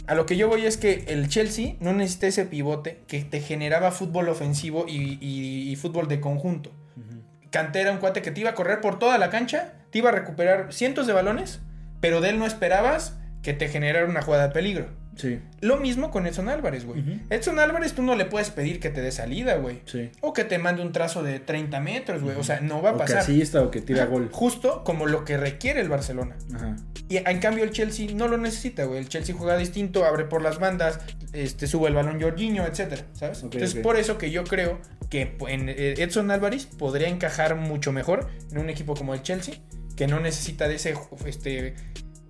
A 0.08 0.14
lo 0.16 0.26
que 0.26 0.36
yo 0.36 0.48
voy 0.48 0.66
es 0.66 0.76
que 0.76 1.04
el 1.08 1.28
Chelsea 1.28 1.76
no 1.80 1.92
necesita 1.92 2.26
ese 2.26 2.44
pivote 2.44 3.04
que 3.06 3.22
te 3.24 3.40
generaba 3.40 3.92
fútbol 3.92 4.28
ofensivo 4.28 4.84
y, 4.88 5.18
y- 5.20 5.70
y 5.70 5.76
fútbol 5.76 6.08
de 6.08 6.20
conjunto. 6.20 6.70
Ujú. 6.96 7.22
Kanté 7.50 7.80
era 7.80 7.92
un 7.92 7.98
cuate 7.98 8.20
que 8.22 8.32
te 8.32 8.40
iba 8.40 8.50
a 8.50 8.54
correr 8.54 8.80
por 8.80 8.98
toda 8.98 9.16
la 9.18 9.30
cancha, 9.30 9.74
te 9.90 9.98
iba 9.98 10.10
a 10.10 10.12
recuperar 10.12 10.72
cientos 10.72 11.06
de 11.06 11.12
balones, 11.12 11.60
pero 12.00 12.20
de 12.20 12.30
él 12.30 12.38
no 12.40 12.46
esperabas 12.46 13.16
que 13.42 13.52
te 13.52 13.68
generara 13.68 14.06
una 14.06 14.22
jugada 14.22 14.48
de 14.48 14.54
peligro. 14.54 15.02
Sí, 15.14 15.40
Lo 15.60 15.76
mismo 15.76 16.10
con 16.10 16.26
Edson 16.26 16.48
Álvarez, 16.48 16.86
güey. 16.86 17.20
Edson 17.28 17.58
Álvarez 17.58 17.92
tú 17.92 18.02
no 18.02 18.14
le 18.16 18.24
puedes 18.24 18.48
pedir 18.48 18.80
que 18.80 18.88
te 18.88 19.02
dé 19.02 19.12
salida, 19.12 19.56
güey. 19.56 19.82
sí. 19.84 20.10
O 20.22 20.32
que 20.32 20.44
te 20.44 20.58
mande 20.58 20.80
un 20.80 20.90
trazo 20.90 21.22
de 21.22 21.38
30 21.38 21.80
metros, 21.80 22.22
güey. 22.22 22.34
O 22.36 22.42
sea, 22.42 22.60
no 22.62 22.80
va 22.80 22.90
a 22.90 22.92
O 22.92 22.96
que 22.96 23.00
pasar. 23.00 23.18
asista 23.18 23.60
o 23.60 23.70
que 23.70 23.82
tira 23.82 24.06
gol. 24.06 24.30
Justo 24.32 24.84
como 24.84 25.04
lo 25.04 25.26
que 25.26 25.36
requiere 25.36 25.82
el 25.82 25.90
Barcelona. 25.90 26.36
Ajá. 26.54 26.76
Y 27.10 27.18
en 27.18 27.38
cambio 27.40 27.62
el 27.64 27.72
Chelsea 27.72 28.08
no 28.14 28.26
lo 28.26 28.38
necesita, 28.38 28.84
güey. 28.84 29.00
El 29.00 29.08
Chelsea 29.10 29.34
juega 29.36 29.58
distinto, 29.58 30.06
abre 30.06 30.24
por 30.24 30.40
las 30.40 30.58
bandas, 30.58 30.98
este, 31.34 31.66
sube 31.66 31.88
el 31.88 31.94
balón 31.94 32.18
Jorginho, 32.18 32.64
etcétera, 32.66 33.02
¿sabes? 33.12 33.42
Entonces, 33.42 33.74
por 33.74 33.96
eso 33.98 34.16
que 34.16 34.30
yo 34.30 34.44
creo 34.44 34.80
que 35.10 35.36
en 35.48 35.68
eh, 35.68 35.94
Edson 35.98 36.30
Álvarez 36.30 36.64
podría 36.64 37.08
encajar 37.08 37.54
mucho 37.56 37.92
mejor 37.92 38.28
en 38.50 38.56
un 38.56 38.70
equipo 38.70 38.94
como 38.94 39.12
el 39.12 39.20
Chelsea, 39.20 39.56
que 39.94 40.06
no 40.06 40.20
necesita 40.20 40.68
de 40.68 40.76
ese 40.76 40.94
este, 41.26 41.74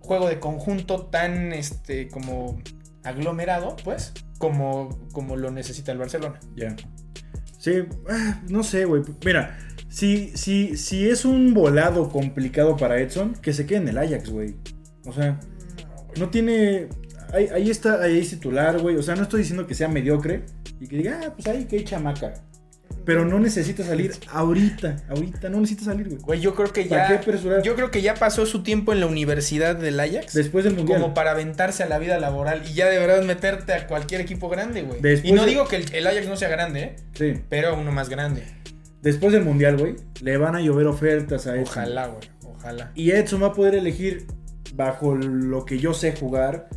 juego 0.03 0.29
de 0.29 0.41
conjunto 0.41 1.07
tan 1.07 1.53
este, 1.53 2.09
como 2.09 2.61
aglomerado, 3.05 3.77
pues, 3.85 4.13
como, 4.39 4.99
como 5.13 5.37
lo 5.37 5.51
necesita 5.51 5.93
el 5.93 5.99
Barcelona. 5.99 6.39
Ya. 6.57 6.75
Sí, 7.59 7.85
ah, 8.11 8.43
no 8.49 8.63
sé, 8.63 8.85
güey. 8.85 9.03
Mira, 9.25 9.57
si, 9.89 10.37
si, 10.37 10.77
si 10.77 11.09
es 11.09 11.25
un 11.25 11.55
volado 11.55 12.09
complicado 12.09 12.77
para 12.77 12.99
Edson, 13.01 13.35
que 13.35 13.53
se 13.53 13.67
quede 13.67 13.79
en 13.79 13.89
el 13.89 13.99
Ajax, 13.99 14.31
güey. 14.31 14.57
O 15.07 15.13
sea, 15.13 15.39
no 16.19 16.29
tiene. 16.31 16.89
Ahí, 17.33 17.49
ahí 17.55 17.71
está, 17.71 18.03
ahí 18.03 18.19
es 18.19 18.31
titular, 18.31 18.81
güey. 18.81 18.97
O 18.97 19.03
sea, 19.03 19.15
no 19.15 19.23
estoy 19.23 19.41
diciendo 19.41 19.67
que 19.67 19.75
sea 19.75 19.89
mediocre 19.89 20.45
y 20.81 20.89
que 20.89 20.97
diga, 20.97 21.21
ah, 21.25 21.33
pues 21.35 21.47
ahí 21.47 21.65
que 21.67 21.85
chamaca. 21.85 22.35
Pero 23.05 23.25
no 23.25 23.41
necesita 23.41 23.83
salir 23.85 24.13
ahorita, 24.31 24.97
ahorita, 25.09 25.49
no 25.49 25.61
necesita 25.61 25.87
salir, 25.87 26.09
güey. 26.09 26.19
Güey, 26.21 26.41
yo 26.41 26.55
creo 26.55 26.73
que 26.73 26.85
¿Para 26.85 27.03
ya. 27.03 27.09
qué 27.09 27.15
apresurar? 27.15 27.63
Yo 27.63 27.75
creo 27.75 27.91
que 27.91 28.01
ya 28.01 28.15
pasó 28.15 28.47
su 28.47 28.63
tiempo 28.63 28.93
en 28.93 29.01
la 29.01 29.07
universidad 29.07 29.75
del 29.77 29.99
Ajax. 29.99 30.35
Después 30.35 30.65
del 30.65 30.75
mundial. 30.77 31.01
como 31.01 31.15
para 31.15 31.33
aventarse 31.33 31.83
a 31.83 31.87
la 31.87 31.99
vida 31.99 32.19
laboral 32.21 32.63
y 32.69 32.75
ya 32.75 32.89
de 32.89 32.99
verdad 32.99 33.23
meterte 33.25 33.73
a 33.73 33.87
cualquier 33.87 34.21
equipo 34.21 34.49
grande, 34.49 34.83
güey. 34.83 35.01
Después 35.01 35.25
Y 35.31 35.33
no 35.35 35.43
de- 35.45 35.49
digo 35.51 35.67
que 35.67 35.77
el, 35.77 35.93
el 35.95 36.07
Ajax 36.07 36.29
no 36.29 36.37
sea 36.37 36.49
grande, 36.49 36.81
¿eh? 36.81 36.97
Sí. 37.15 37.35
pero 37.49 37.77
uno 37.79 37.91
más 37.93 38.09
grande. 38.09 38.45
Después 39.03 39.33
del 39.33 39.43
mundial, 39.43 39.77
güey, 39.79 39.97
le 40.21 40.37
van 40.37 40.55
a 40.55 40.61
llover 40.61 40.87
ofertas 40.87 41.47
a 41.49 41.57
Edson. 41.57 41.65
Ojalá, 41.83 42.07
güey. 42.07 42.29
Ojalá. 42.57 42.93
Y 42.95 43.11
Edson 43.11 43.43
va 43.43 43.49
a 43.49 43.53
poder 43.53 43.75
elegir 43.75 44.27
bajo 44.75 45.17
lo 45.17 45.65
que 45.65 45.79
yo 45.79 45.93
sé 45.93 46.15
jugar 46.15 46.69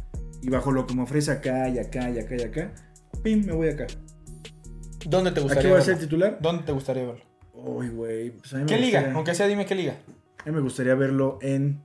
y 0.42 0.50
bajo 0.50 0.72
lo 0.72 0.88
que 0.88 0.96
me 0.96 1.04
ofrece 1.04 1.30
acá 1.32 1.70
y 1.70 1.78
acá 1.78 2.10
y 2.10 2.18
acá 2.18 2.36
y 2.36 2.42
acá. 2.42 2.72
Pim, 3.24 3.46
me 3.46 3.54
voy 3.54 3.70
acá. 3.70 3.86
¿Dónde 5.08 5.32
te 5.32 5.40
¿Aquí 5.40 5.44
gustaría 5.48 5.72
va 5.72 5.78
a 5.78 5.80
verlo? 5.80 5.94
ser 5.94 6.04
titular? 6.04 6.38
¿Dónde 6.42 6.64
te 6.64 6.72
gustaría 6.72 7.04
verlo? 7.06 7.24
Uy, 7.54 7.90
güey. 7.90 8.32
pues 8.32 8.54
a 8.54 8.58
mí 8.58 8.64
me 8.64 8.68
¿Qué 8.70 8.78
liga? 8.78 9.00
gustaría- 9.00 9.16
Aunque 9.16 9.36
sea, 9.36 9.48
dime 9.48 9.66
qué 9.66 9.76
liga. 9.76 9.96
A 10.46 10.50
mí 10.50 10.56
me 10.56 10.62
gustaría 10.62 10.96
verlo 10.96 11.40
en. 11.42 11.82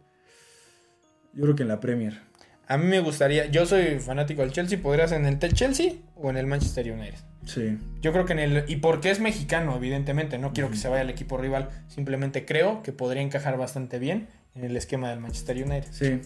Yo 1.32 1.42
creo 1.44 1.54
que 1.56 1.62
en 1.62 1.68
la 1.68 1.80
Premier. 1.80 2.20
A 2.66 2.76
mí 2.78 2.86
me 2.86 3.00
gustaría, 3.00 3.46
yo 3.46 3.66
soy 3.66 3.98
fanático 3.98 4.42
del 4.42 4.52
Chelsea, 4.52 4.78
podría 4.80 5.08
ser 5.08 5.18
en 5.20 5.26
el 5.26 5.38
Tel- 5.38 5.54
Chelsea 5.54 5.94
o 6.16 6.30
en 6.30 6.36
el 6.36 6.46
Manchester 6.46 6.90
United. 6.92 7.18
Sí. 7.46 7.78
Yo 8.00 8.12
creo 8.12 8.26
que 8.26 8.32
en 8.34 8.38
el. 8.38 8.64
Y 8.68 8.76
porque 8.76 9.10
es 9.10 9.18
mexicano, 9.20 9.74
evidentemente. 9.76 10.38
No 10.38 10.52
quiero 10.52 10.70
que 10.70 10.76
se 10.76 10.88
vaya 10.88 11.00
al 11.02 11.10
equipo 11.10 11.36
rival. 11.38 11.70
Simplemente 11.88 12.44
creo 12.44 12.82
que 12.82 12.92
podría 12.92 13.22
encajar 13.22 13.56
bastante 13.58 13.98
bien 13.98 14.28
en 14.54 14.64
el 14.64 14.76
esquema 14.76 15.10
del 15.10 15.20
Manchester 15.20 15.56
United. 15.56 15.88
Sí. 15.90 16.20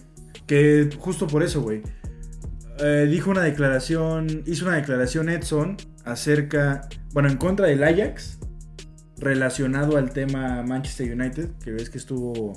Que 0.45 0.89
justo 0.99 1.27
por 1.27 1.41
eso, 1.43 1.61
güey. 1.61 1.81
eh, 2.79 3.07
dijo 3.09 3.31
una 3.31 3.41
declaración. 3.41 4.43
Hizo 4.45 4.65
una 4.67 4.75
declaración 4.75 5.29
Edson 5.29 5.77
acerca. 6.05 6.87
Bueno, 7.13 7.29
en 7.29 7.37
contra 7.37 7.67
del 7.67 7.83
Ajax. 7.83 8.39
Relacionado 9.17 9.97
al 9.97 10.11
tema 10.11 10.63
Manchester 10.63 11.11
United. 11.11 11.49
Que 11.63 11.71
ves 11.71 11.89
que 11.89 11.97
estuvo 11.97 12.53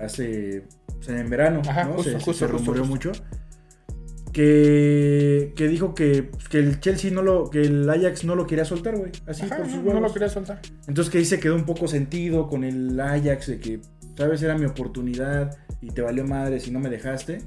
hace. 0.00 0.66
o 0.98 1.02
sea, 1.02 1.18
en 1.18 1.30
verano. 1.30 1.62
Ajá, 1.66 1.84
¿no? 1.84 1.94
justo, 1.94 2.10
se, 2.10 2.16
justo, 2.16 2.34
se 2.34 2.46
rumoreó 2.46 2.84
justo. 2.84 3.10
mucho. 3.10 3.12
Que, 4.32 5.52
que 5.56 5.66
dijo 5.66 5.92
que, 5.92 6.30
que 6.50 6.58
el 6.58 6.80
Chelsea 6.80 7.10
no 7.10 7.22
lo. 7.22 7.50
que 7.50 7.62
el 7.62 7.88
Ajax 7.88 8.24
no 8.24 8.34
lo 8.34 8.46
quería 8.46 8.64
soltar, 8.64 8.96
güey. 8.96 9.12
Así 9.26 9.42
Ajá, 9.42 9.58
por 9.58 9.66
sus 9.66 9.82
no, 9.82 10.00
lo 10.00 10.12
quería 10.12 10.28
soltar. 10.28 10.60
Entonces 10.86 11.10
que 11.10 11.18
ahí 11.18 11.24
se 11.24 11.40
quedó 11.40 11.56
un 11.56 11.64
poco 11.64 11.88
sentido 11.88 12.46
con 12.46 12.64
el 12.64 12.98
Ajax 12.98 13.48
de 13.48 13.58
que, 13.58 13.80
sabes, 14.16 14.42
era 14.42 14.56
mi 14.56 14.66
oportunidad 14.66 15.58
y 15.80 15.90
te 15.90 16.02
valió 16.02 16.24
madre 16.24 16.60
si 16.60 16.70
no 16.70 16.78
me 16.78 16.90
dejaste. 16.90 17.42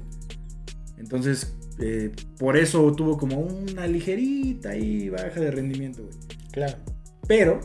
Entonces, 0.98 1.56
eh, 1.78 2.12
por 2.38 2.56
eso 2.56 2.92
tuvo 2.94 3.16
como 3.18 3.40
una 3.40 3.86
ligerita 3.86 4.70
ahí 4.70 5.08
baja 5.08 5.40
de 5.40 5.50
rendimiento, 5.50 6.02
güey. 6.02 6.14
Claro. 6.52 6.76
Pero, 7.26 7.60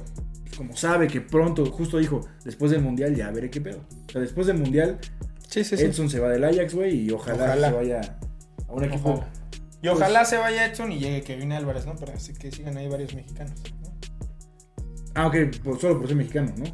como 0.58 0.76
sabe 0.76 1.08
que 1.08 1.22
pronto, 1.22 1.65
justo 1.67 1.98
dijo, 1.98 2.22
después 2.43 2.72
del 2.72 2.82
Mundial 2.82 3.15
ya 3.15 3.30
veré 3.32 3.50
qué 3.50 3.62
pedo. 3.62 3.80
O 4.08 4.12
sea, 4.12 4.22
después 4.22 4.48
del 4.48 4.58
Mundial, 4.58 5.00
Sí, 5.48 5.63
sí, 5.63 5.78
sí. 5.78 5.84
Edson 5.84 6.10
se 6.10 6.19
va 6.19 6.30
del 6.30 6.43
Ajax, 6.43 6.76
güey, 6.76 7.06
y 7.08 7.12
ojalá, 7.12 7.45
Ojalá. 7.45 7.69
se 7.69 7.76
vaya 7.76 8.02
a 8.67 8.74
un 8.74 8.84
equipo... 8.84 9.10
Ojalá. 9.12 9.30
Y 9.82 9.88
ojalá 9.88 10.26
se 10.26 10.38
vaya 10.38 10.65
Edson 10.65 10.91
y 10.91 11.00
llegue 11.00 11.22
Kevin 11.24 11.54
Álvarez, 11.54 11.86
¿no? 11.86 11.95
Para 11.95 12.13
así 12.13 12.34
que 12.34 12.52
sigan 12.52 12.78
ahí 12.78 12.88
varios 12.89 13.15
mexicanos. 13.15 13.54
¿no? 13.82 13.89
Ah, 15.15 15.28
ok, 15.28 15.36
por- 15.63 15.80
solo 15.80 15.98
por 15.98 16.08
ser 16.08 16.17
mexicano, 16.17 16.54
¿no? 16.58 16.65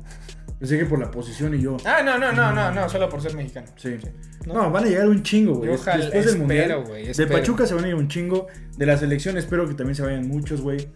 Pensé 0.59 0.77
que 0.79 0.85
por 0.85 0.99
la 0.99 1.11
posición 1.11 1.53
y 1.53 1.61
yo... 1.61 1.75
Ah, 1.85 2.01
no, 2.03 2.17
no, 2.17 2.31
no, 2.31 2.53
no, 2.53 2.71
no, 2.71 2.87
solo 2.89 3.09
por 3.09 3.21
ser 3.21 3.35
mexicano. 3.35 3.67
Sí. 3.75 3.97
¿no? 4.45 4.53
No, 4.53 4.71
van 4.71 4.85
a 4.85 4.87
llegar 4.87 5.07
un 5.09 5.21
chingo, 5.21 5.55
güey. 5.55 5.71
Después 5.71 5.97
del 5.97 6.13
espero, 6.13 6.37
mundial. 6.37 6.83
güey, 6.85 7.13
De. 7.13 7.27
Pachuca 7.27 7.65
se 7.67 7.73
van 7.73 7.83
a 7.83 7.87
ir 7.89 7.95
un 7.95 8.07
chingo. 8.07 8.47
De 8.77 8.85
la 8.85 8.97
selección 8.97 9.37
espero 9.37 9.67
que 9.67 9.73
también 9.73 9.95
se 9.95 10.01
vayan 10.03 10.27
muchos, 10.27 10.61
güey. 10.61 10.87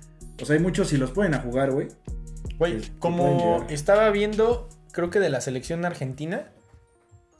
O 0.41 0.45
sea, 0.45 0.55
hay 0.55 0.61
muchos 0.61 0.87
si 0.89 0.97
los 0.97 1.11
pueden 1.11 1.33
a 1.33 1.39
jugar, 1.39 1.71
güey. 1.71 1.87
Güey, 2.57 2.81
como 2.99 3.65
estaba 3.69 4.09
viendo, 4.11 4.69
creo 4.91 5.09
que 5.09 5.19
de 5.19 5.29
la 5.29 5.41
selección 5.41 5.83
argentina, 5.83 6.51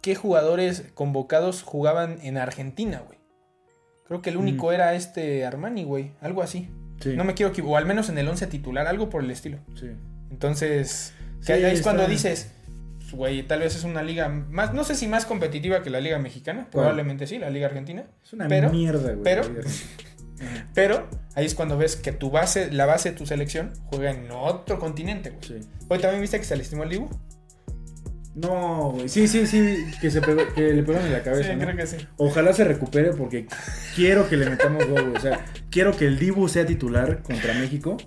¿qué 0.02 0.16
jugadores 0.16 0.84
convocados 0.96 1.62
jugaban 1.64 2.18
en 2.22 2.38
Argentina, 2.38 3.02
güey? 3.06 3.20
Creo 4.06 4.22
que 4.22 4.30
el 4.30 4.38
único 4.38 4.68
Mm. 4.70 4.74
era 4.74 4.94
este 4.96 5.46
Armani, 5.46 5.84
güey. 5.86 6.12
Algo 6.22 6.42
así. 6.42 6.70
Sí. 7.00 7.16
No 7.16 7.24
me 7.24 7.34
quiero 7.34 7.52
equivocar. 7.52 7.74
O 7.76 7.78
al 7.78 7.86
menos 7.86 8.10
en 8.10 8.18
el 8.18 8.28
11 8.28 8.48
titular, 8.48 8.88
algo 8.88 9.10
por 9.10 9.24
el 9.24 9.32
estilo. 9.32 9.60
Sí. 9.76 9.88
Entonces, 10.32 11.14
Sí, 11.42 11.48
que 11.48 11.54
ahí 11.54 11.74
es 11.76 11.82
cuando 11.82 12.06
dices, 12.08 12.52
güey, 13.12 13.44
tal 13.48 13.60
vez 13.60 13.76
es 13.76 13.84
una 13.84 14.04
liga 14.04 14.30
más, 14.30 14.74
no 14.74 14.84
sé 14.84 14.96
si 14.96 15.08
más 15.08 15.26
competitiva 15.26 15.82
que 15.82 15.90
la 15.90 16.00
liga 16.00 16.20
mexicana, 16.20 16.64
¿Cuál? 16.72 16.84
probablemente 16.84 17.28
sí, 17.28 17.38
la 17.40 17.50
liga 17.50 17.68
argentina, 17.68 18.06
Es 18.24 18.34
una 18.34 18.48
Pero- 18.48 18.70
mierda, 18.72 19.12
güey. 19.14 19.24
pero- 19.24 19.44
pero 20.74 21.08
ahí 21.36 21.46
es 21.46 21.56
cuando 21.56 21.78
ves 21.78 21.96
que 21.96 22.12
tu 22.12 22.30
base, 22.32 22.72
la 22.72 22.86
base 22.86 23.12
de 23.12 23.16
tu 23.18 23.26
selección 23.26 23.74
juega 23.86 24.12
en 24.12 24.30
otro 24.32 24.80
continente, 24.80 25.32
güey. 25.32 25.62
Sí. 25.62 25.68
Hoy 25.88 26.00
también 26.00 26.22
viste 26.22 26.38
que 26.40 26.46
se 26.46 26.56
lastimó 26.56 26.84
el 26.84 26.90
Dibu. 26.90 27.10
No, 28.36 28.92
güey. 28.92 29.10
Sí, 29.10 29.28
sí, 29.28 29.46
sí. 29.48 29.86
Que, 30.00 30.12
se 30.12 30.22
pegó- 30.22 30.54
que 30.54 30.62
le 30.74 30.84
pegaron 30.84 31.08
en 31.08 31.14
la 31.14 31.24
cabeza. 31.24 31.50
Sí, 31.50 31.56
¿no? 31.56 31.66
creo 31.66 31.76
que 31.76 31.88
sí. 31.88 31.98
Ojalá 32.18 32.54
se 32.54 32.64
recupere 32.64 33.12
porque 33.12 33.48
quiero 33.96 34.30
que 34.30 34.38
le 34.38 34.50
metamos 34.50 34.88
gol, 34.88 35.02
güey. 35.10 35.18
O 35.18 35.20
sea, 35.20 35.46
quiero 35.70 35.98
que 35.98 36.06
el 36.06 36.20
Dibu 36.20 36.48
sea 36.48 36.66
titular 36.66 37.22
contra 37.24 37.54
México. 37.56 37.98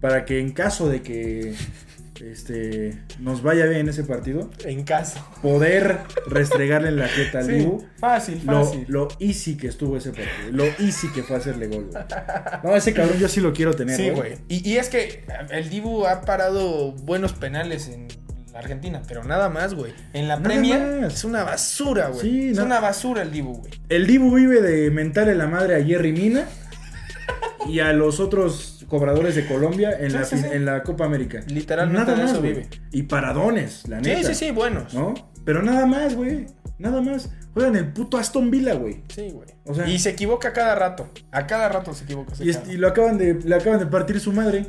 Para 0.00 0.24
que 0.26 0.40
en 0.40 0.50
caso 0.52 0.88
de 0.90 1.00
que 1.00 1.54
este, 2.20 2.98
nos 3.20 3.42
vaya 3.42 3.66
bien 3.66 3.88
ese 3.88 4.04
partido, 4.04 4.50
En 4.64 4.84
caso. 4.84 5.18
poder 5.42 5.98
restregarle 6.26 6.88
en 6.88 6.96
la 6.96 7.08
jeta 7.08 7.38
al 7.40 7.46
Sí, 7.46 7.52
Dibu. 7.52 7.84
fácil, 7.98 8.40
Lo, 8.44 8.64
fácil. 8.64 8.84
lo 8.88 9.08
easy 9.20 9.56
que 9.56 9.68
estuvo 9.68 9.96
ese 9.96 10.10
partido. 10.10 10.50
Lo 10.52 10.64
easy 10.64 11.08
que 11.12 11.22
fue 11.22 11.36
hacerle 11.36 11.66
gol, 11.68 11.88
güey. 11.90 12.04
No, 12.64 12.74
ese 12.76 12.92
cabrón 12.94 13.18
yo 13.18 13.28
sí 13.28 13.40
lo 13.40 13.52
quiero 13.52 13.74
tener, 13.74 13.96
Sí, 13.96 14.10
güey. 14.10 14.36
Y, 14.48 14.68
y 14.68 14.76
es 14.78 14.88
que 14.88 15.24
el 15.50 15.68
Dibu 15.70 16.06
ha 16.06 16.22
parado 16.22 16.92
buenos 16.92 17.32
penales 17.32 17.88
en 17.88 18.08
la 18.52 18.60
Argentina, 18.60 19.02
pero 19.06 19.22
nada 19.22 19.48
más, 19.50 19.74
güey. 19.74 19.92
En 20.14 20.28
la 20.28 20.36
Nada 20.36 20.42
Premier 20.48 21.00
más. 21.02 21.14
es 21.14 21.24
una 21.24 21.44
basura, 21.44 22.08
güey. 22.08 22.20
Sí, 22.22 22.48
es 22.50 22.56
no- 22.56 22.64
una 22.64 22.80
basura 22.80 23.22
el 23.22 23.30
Dibu, 23.30 23.58
güey. 23.58 23.72
El 23.90 24.06
Dibu 24.06 24.34
vive 24.34 24.62
de 24.62 24.90
mentarle 24.90 25.34
la 25.34 25.46
madre 25.46 25.76
a 25.76 25.84
Jerry 25.84 26.12
Mina 26.12 26.46
y 27.68 27.80
a 27.80 27.92
los 27.92 28.20
otros 28.20 28.75
cobradores 28.88 29.34
de 29.34 29.46
Colombia 29.46 29.96
en, 29.98 30.10
Sí, 30.10 30.16
la, 30.18 30.24
sí, 30.24 30.38
sí. 30.38 30.46
en 30.50 30.64
la 30.64 30.82
Copa 30.82 31.04
América. 31.04 31.40
Literalmente 31.48 32.14
de 32.14 32.24
eso 32.24 32.38
güey. 32.40 32.52
vive. 32.54 32.68
Y 32.92 33.02
paradones, 33.04 33.86
la 33.88 33.98
Sí, 34.02 34.10
neta. 34.10 34.28
sí, 34.28 34.34
sí, 34.34 34.50
buenos. 34.50 34.94
¿No? 34.94 35.14
Pero 35.44 35.62
nada 35.62 35.86
más, 35.86 36.14
güey. 36.14 36.46
Nada 36.78 37.00
más. 37.00 37.30
Juegan 37.54 37.74
el 37.76 37.92
puto 37.92 38.18
Aston 38.18 38.50
Villa, 38.50 38.74
güey. 38.74 39.02
Sí, 39.08 39.30
güey. 39.30 39.48
O 39.64 39.74
sea- 39.74 39.88
y 39.88 39.98
se 39.98 40.10
equivoca 40.10 40.48
a 40.48 40.52
cada 40.52 40.74
rato. 40.74 41.08
A 41.32 41.46
cada 41.46 41.68
rato 41.68 41.94
se 41.94 42.04
equivoca. 42.04 42.32
es- 42.38 42.60
y 42.68 42.76
lo 42.76 42.88
acaban 42.88 43.16
de, 43.18 43.34
le 43.34 43.54
acaban 43.54 43.78
de 43.78 43.86
partir 43.86 44.20
su 44.20 44.32
madre. 44.32 44.66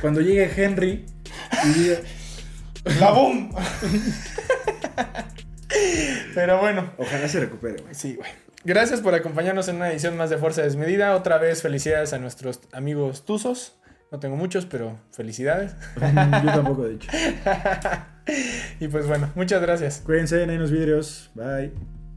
Cuando 0.00 0.20
llegue 0.20 0.50
Henry 0.56 1.04
y 1.64 1.68
diga, 1.78 1.96
¡La 3.00 3.10
boom! 3.12 3.50
Pero 6.34 6.60
bueno, 6.60 6.92
ojalá 6.98 7.28
se 7.28 7.40
recupere, 7.40 7.80
güey. 7.82 7.94
sí, 7.94 8.14
güey. 8.14 8.28
Gracias 8.64 9.00
por 9.00 9.14
acompañarnos 9.14 9.66
en 9.68 9.76
una 9.76 9.90
edición 9.90 10.16
más 10.16 10.30
de 10.30 10.38
Fuerza 10.38 10.62
Desmedida. 10.62 11.16
Otra 11.16 11.38
vez 11.38 11.62
felicidades 11.62 12.12
a 12.12 12.18
nuestros 12.18 12.60
amigos 12.72 13.24
Tuzos. 13.24 13.76
No 14.12 14.20
tengo 14.20 14.36
muchos, 14.36 14.66
pero 14.66 15.00
felicidades. 15.10 15.74
Yo 15.96 16.52
tampoco, 16.52 16.84
de 16.84 16.94
hecho. 16.94 17.10
y 18.80 18.86
pues 18.88 19.08
bueno, 19.08 19.30
muchas 19.34 19.60
gracias. 19.62 20.02
Cuídense, 20.04 20.42
en 20.42 20.58
los 20.60 20.70
vidrios. 20.70 21.30
Bye. 21.34 21.72